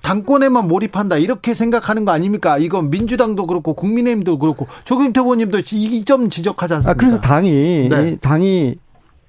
[0.02, 2.58] 당권에만 몰입한다 이렇게 생각하는 거 아닙니까?
[2.58, 6.90] 이건 민주당도 그렇고 국민의힘도 그렇고 조경태 의원님도 이 점 지적하지 않습니까?
[6.90, 8.16] 아, 그래서 당이 네.
[8.16, 8.74] 당이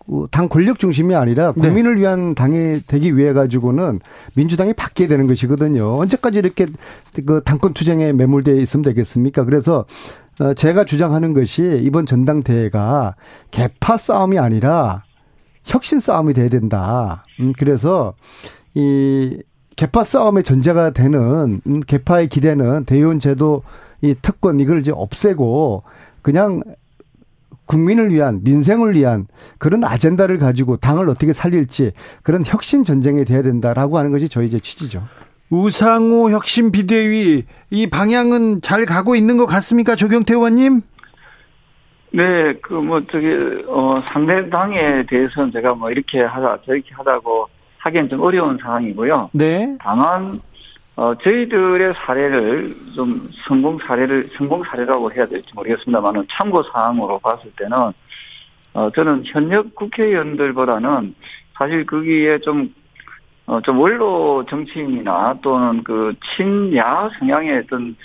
[0.05, 1.61] 그당 권력 중심이 아니라 네.
[1.61, 2.01] 국민을 네.
[2.01, 3.99] 위한 당이 되기 위해 가지고는
[4.33, 5.97] 민주당이 바뀌어야 되는 것이거든요.
[5.99, 6.65] 언제까지 이렇게
[7.25, 9.45] 그 당권 투쟁에 매몰되어 있으면 되겠습니까?
[9.45, 9.85] 그래서
[10.39, 13.15] 어, 제가 주장하는 것이 이번 전당대회가
[13.51, 15.03] 개파 싸움이 아니라
[15.63, 17.23] 혁신 싸움이 돼야 된다.
[17.39, 18.13] 음, 그래서
[18.73, 19.37] 이
[19.75, 23.63] 개파 싸움의 전제가 되는 음, 개파의 기대는 대의원 제도
[24.01, 25.83] 이 특권 이걸 이제 없애고
[26.21, 26.61] 그냥
[27.65, 29.25] 국민을 위한 민생을 위한
[29.57, 34.59] 그런 아젠다를 가지고 당을 어떻게 살릴지 그런 혁신 전쟁이 돼야 된다라고 하는 것이 저희 이제
[34.59, 35.03] 취지죠.
[35.49, 40.81] 우상호 혁신 비대위 이 방향은 잘 가고 있는 것 같습니까, 조경태 의원님?
[42.11, 43.27] 네, 그 뭐 저기
[43.67, 47.47] 어 상대 당에 대해서는 제가 뭐 이렇게 하다 저렇게 하다고
[47.83, 49.29] 하기엔 좀 어려운 상황이고요.
[49.33, 49.77] 네.
[49.79, 50.39] 다만
[50.95, 57.91] 어, 저희들의 사례를 좀 성공 사례를 성공 사례라고 해야 될지 모르겠습니다만은 참고 사항으로 봤을 때는
[58.73, 61.15] 어, 저는 현역 국회의원들보다는
[61.57, 62.73] 사실 거기에 좀
[63.45, 67.95] 어, 좀 원로 정치인이나 또는 그 친야 성향의 어떤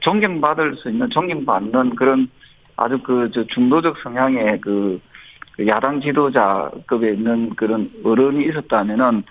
[0.00, 2.28] 존경받을 수 있는 존경받는 그런
[2.76, 5.00] 아주 그 저 중도적 성향의 그, 그
[5.66, 9.22] 야당 지도자급에 있는 그런 어른이 있었다면은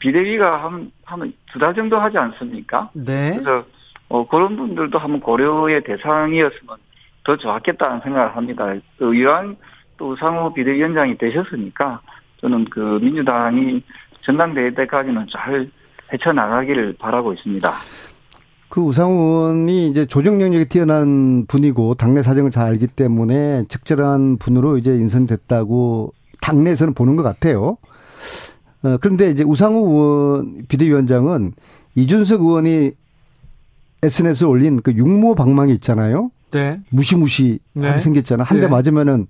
[0.00, 2.90] 비대위가 한, 한 두 달 정도 하지 않습니까?
[2.92, 3.32] 네.
[3.32, 3.64] 그래서,
[4.08, 6.76] 어, 그런 분들도 한번 고려의 대상이었으면
[7.24, 8.74] 더 좋았겠다는 생각을 합니다.
[8.98, 9.56] 그 이왕
[9.96, 12.00] 또 우상호 비대위원장이 되셨으니까
[12.40, 13.82] 저는 그 민주당이
[14.22, 15.68] 전당대회 때까지는 잘
[16.12, 17.70] 헤쳐나가기를 바라고 있습니다.
[18.68, 24.76] 그 우상호 의원이 이제 조정 능력이 뛰어난 분이고 당내 사정을 잘 알기 때문에 적절한 분으로
[24.76, 27.78] 이제 인선됐다고 당내에서는 보는 것 같아요.
[28.82, 31.52] 어, 그런데 이제 우상호 의원 비대위원장은
[31.94, 32.92] 이준석 의원이
[34.02, 36.30] SNS에 올린 그 육모 방망이 있잖아요.
[36.50, 36.80] 네.
[36.90, 37.98] 무시무시 네.
[37.98, 38.44] 생겼잖아.
[38.44, 38.68] 한대 네.
[38.68, 39.26] 맞으면은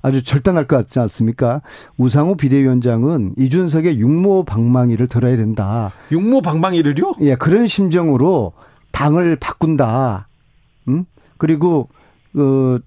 [0.00, 1.60] 아주 절단할 것 같지 않습니까?
[1.96, 5.92] 우상호 비대위원장은 이준석의 육모 방망이를 들어야 된다.
[6.12, 7.14] 육모 방망이를요?
[7.22, 8.52] 예, 그런 심정으로
[8.92, 10.28] 당을 바꾼다.
[10.88, 11.04] 음?
[11.36, 11.88] 그리고
[12.32, 12.80] 그뭐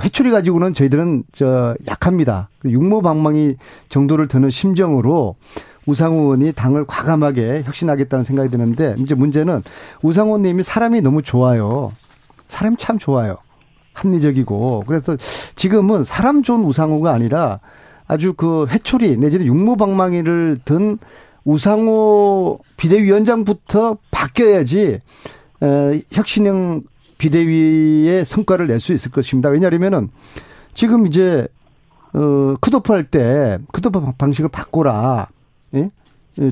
[0.00, 2.48] 해초리 가지고는 저희들은 저 약합니다.
[2.64, 3.56] 육모 방망이
[3.88, 5.36] 정도를 드는 심정으로
[5.86, 9.62] 우상호 의원이 당을 과감하게 혁신하겠다는 생각이 드는데 이제 문제는
[10.02, 11.92] 우상호 님이 사람이 너무 좋아요.
[12.48, 13.38] 사람 참 좋아요.
[13.94, 15.16] 합리적이고 그래서
[15.54, 17.60] 지금은 사람 좋은 우상호가 아니라
[18.06, 20.98] 아주 그 해초리 내지는 육모방망이를 든
[21.44, 24.98] 우상호 비대위원장부터 바뀌어야지
[25.62, 26.82] 에, 혁신형
[27.18, 29.48] 비대위의 성과를 낼 수 있을 것입니다.
[29.48, 30.08] 왜냐하면은
[30.74, 31.46] 지금 이제
[32.14, 35.28] 어 컷오프 할 때 컷오프 방식을 바꿔라.
[35.74, 35.90] 예?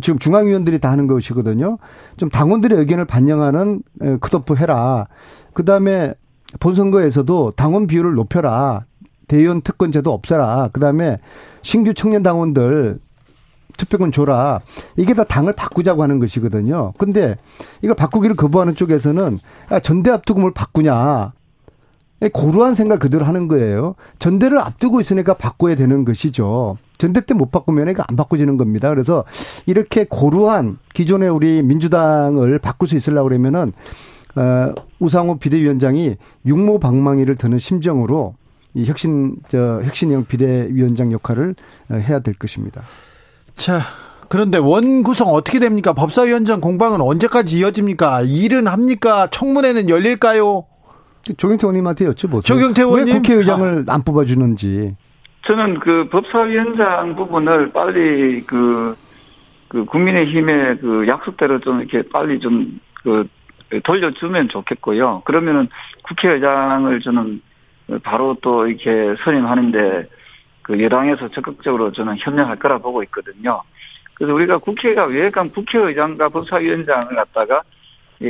[0.00, 1.78] 지금 중앙위원들이 다 하는 것이거든요.
[2.16, 3.82] 좀 당원들의 의견을 반영하는
[4.20, 5.06] 컷오프 해라.
[5.54, 6.14] 그 다음에
[6.60, 8.84] 본선거에서도 당원 비율을 높여라.
[9.26, 10.70] 대의원 특권제도 없애라.
[10.72, 11.16] 그 다음에
[11.62, 12.98] 신규 청년 당원들
[13.76, 14.60] 투표권 줘라.
[14.96, 16.92] 이게 다 당을 바꾸자고 하는 것이거든요.
[16.98, 17.36] 근데
[17.82, 19.38] 이걸 바꾸기를 거부하는 쪽에서는
[19.72, 21.32] 야, 전대 앞두고 뭘 바꾸냐.
[22.34, 23.94] 고루한 생각 그대로 하는 거예요.
[24.18, 26.76] 전대를 앞두고 있으니까 바꿔야 되는 것이죠.
[26.98, 28.90] 전대 때 못 바꾸면 이거 안 바꿔지는 겁니다.
[28.90, 29.24] 그래서
[29.64, 33.72] 이렇게 고루한 기존의 우리 민주당을 바꿀 수 있으려고 그러면은
[34.36, 38.34] 어, 우상호 비대위원장이 육모 방망이를 드는 심정으로
[38.74, 41.54] 이 혁신 저 혁신형 비대위원장 역할을
[41.88, 42.82] 어, 해야 될 것입니다.
[43.56, 43.80] 자,
[44.28, 45.92] 그런데 원 구성 어떻게 됩니까?
[45.92, 48.22] 법사위원장 공방은 언제까지 이어집니까?
[48.22, 49.26] 일은 합니까?
[49.28, 50.64] 청문회는 열릴까요?
[51.36, 52.44] 조경태 의원님한테 여쭤보세요.
[52.44, 53.06] 조경태 의원님.
[53.06, 53.94] 왜 국회의장을 아.
[53.94, 54.96] 안 뽑아주는지.
[55.46, 58.96] 저는 그 법사위원장 부분을 빨리 그,
[59.68, 63.26] 그 국민의힘의 그 약속대로 좀 이렇게 빨리 좀 그
[63.82, 65.22] 돌려주면 좋겠고요.
[65.24, 65.68] 그러면은
[66.02, 67.40] 국회의장을 저는
[68.02, 70.08] 바로 또 이렇게 선임하는데
[70.62, 73.62] 그 여당에서 적극적으로 저는 협력할 거라 보고 있거든요.
[74.14, 77.62] 그래서 우리가 국회가 왜 간 국회의장과 법사위원장을 갖다가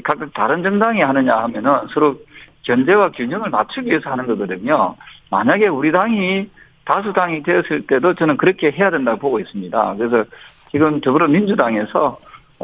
[0.05, 2.16] 각각 다른 정당이 하느냐 하면은 서로
[2.62, 4.95] 견제와 균형을 맞추기 위해서 하는 거거든요.
[5.31, 6.49] 만약에 우리 당이
[6.85, 9.95] 다수당이 되었을 때도 저는 그렇게 해야 된다고 보고 있습니다.
[9.99, 10.24] 그래서
[10.70, 12.18] 지금 더불어민주당에서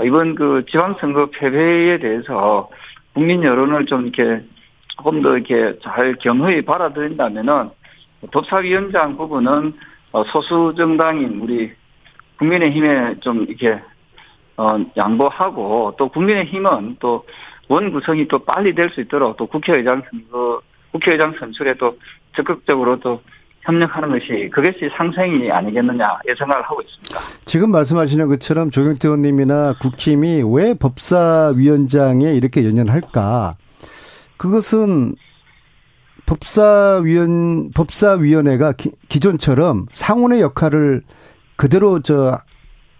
[0.05, 2.69] 이번 그 지방선거 패배에 대해서
[3.15, 4.45] 국민 여론을 좀 이렇게
[4.89, 7.71] 조금 더 이렇게 잘 겸허히 받아들인다면은
[8.33, 9.73] 법사위원장 부분은
[10.13, 11.73] 어, 소수 정당인 우리
[12.39, 13.81] 국민의힘에 좀 이렇게
[14.59, 17.25] 어 양보하고 또 국민의힘은 또
[17.69, 20.61] 원 구성이 또 빨리 될 수 있도록 또 국회의장 선거
[20.93, 21.99] 국회의장 선출에 또
[22.37, 23.21] 적극적으로 또
[23.63, 27.19] 협력하는 것이 그것이 상생이 아니겠느냐 예상을 하고 있습니다.
[27.45, 33.55] 지금 말씀하시는 것처럼 조경태 의원님이나 국힘이 왜 법사위원장에 이렇게 연연할까?
[34.37, 35.17] 그것은
[36.27, 41.03] 법사위원 법사위원회가 기, 기존처럼 상원의 역할을
[41.57, 42.41] 그대로 저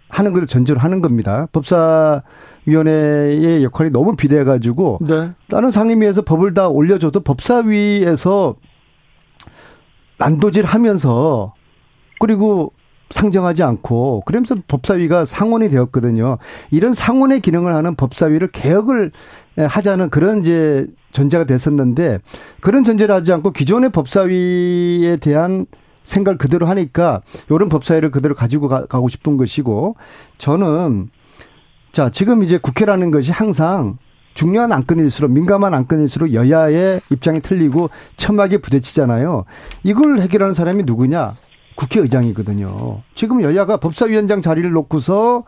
[0.09, 1.47] 하는 것을 전제로 하는 겁니다.
[1.51, 5.33] 법사위원회의 역할이 너무 비대해가지고 네.
[5.49, 8.55] 다른 상임위에서 법을 다 올려줘도 법사위에서
[10.17, 11.53] 난도질 하면서
[12.19, 12.71] 그리고
[13.09, 16.37] 상정하지 않고 그러면서 법사위가 상원이 되었거든요.
[16.71, 19.11] 이런 상원의 기능을 하는 법사위를 개혁을
[19.57, 22.19] 하자는 그런 이제 전제가 됐었는데
[22.59, 25.65] 그런 전제를 하지 않고 기존의 법사위에 대한
[26.03, 29.95] 생각을 그대로 하니까 이런 법사위를 그대로 가지고 가 고 싶은 것이고
[30.37, 31.09] 저는
[31.91, 33.97] 자 지금 이제 국회라는 것이 항상
[34.33, 39.45] 중요한 안건일수록 민감한 안건일수록 여야의 입장이 틀리고 첨하게 부딪히잖아요.
[39.83, 41.35] 이걸 해결하는 사람이 누구냐?
[41.77, 43.01] 국회의장이거든요.
[43.15, 45.45] 지금 여야가 법사위원장 자리를 놓고서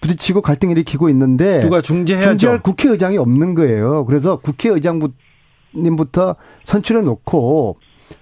[0.00, 2.30] 부딪히고 갈등 일으키고 있는데 누가 중재해야죠.
[2.30, 4.04] 중재할 국회의장이 없는 거예요.
[4.06, 7.76] 그래서 국회의장님부터 선출해 놓고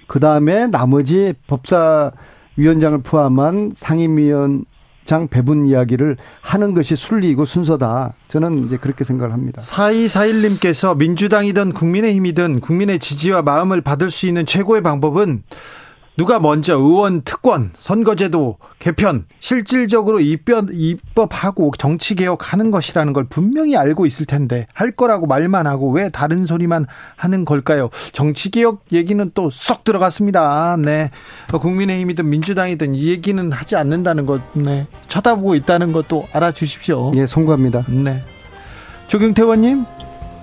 [0.07, 4.66] 그 다음에 나머지 법사위원장을 포함한 상임위원
[5.07, 8.14] 입장 배분 이야기를 하는 것이 순리이고 순서다.
[8.26, 9.62] 저는 이제 그렇게 생각을 합니다.
[9.62, 15.44] 4241님께서 민주당이든 국민의힘이든 국민의 지지와 마음을 받을 수 있는 최고의 방법은
[16.17, 24.25] 누가 먼저 의원 특권, 선거제도 개편, 실질적으로 입법, 입법하고 정치개혁하는 것이라는 걸 분명히 알고 있을
[24.25, 26.87] 텐데 할 거라고 말만 하고 왜 다른 소리만
[27.17, 27.91] 하는 걸까요?
[28.12, 30.77] 정치개혁 얘기는 또 쏙 들어갔습니다.
[30.79, 31.11] 네.
[31.53, 34.87] 국민의힘이든 민주당이든 이 얘기는 하지 않는다는 것, 네.
[35.09, 37.12] 쳐다보고 있다는 것도 알아주십시오.
[37.17, 37.85] 예, 송구합니다.
[37.89, 38.23] 네.
[39.09, 39.85] 조경태 의원님?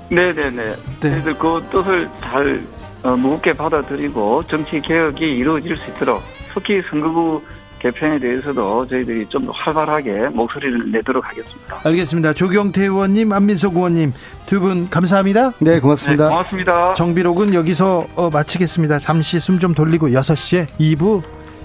[0.09, 0.75] 네네네.
[1.01, 1.21] 네.
[1.23, 6.21] 그 뜻을 잘 어, 무겁게 받아들이고 정치 개혁이 이루어질 수 있도록
[6.53, 7.41] 특히 선거구
[7.79, 11.75] 개편에 대해서도 저희들이 좀 더 활발하게 목소리를 내도록 하겠습니다.
[11.83, 12.31] 알겠습니다.
[12.33, 14.13] 조경태 의원님, 안민석 의원님
[14.45, 15.51] 두 분 감사합니다.
[15.59, 16.25] 네, 고맙습니다.
[16.25, 16.93] 네, 고맙습니다.
[16.93, 18.99] 정비록은 여기서 어, 마치겠습니다.
[18.99, 21.21] 잠시 숨 좀 돌리고 6시에 2부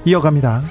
[0.06, 0.62] 이어갑니다.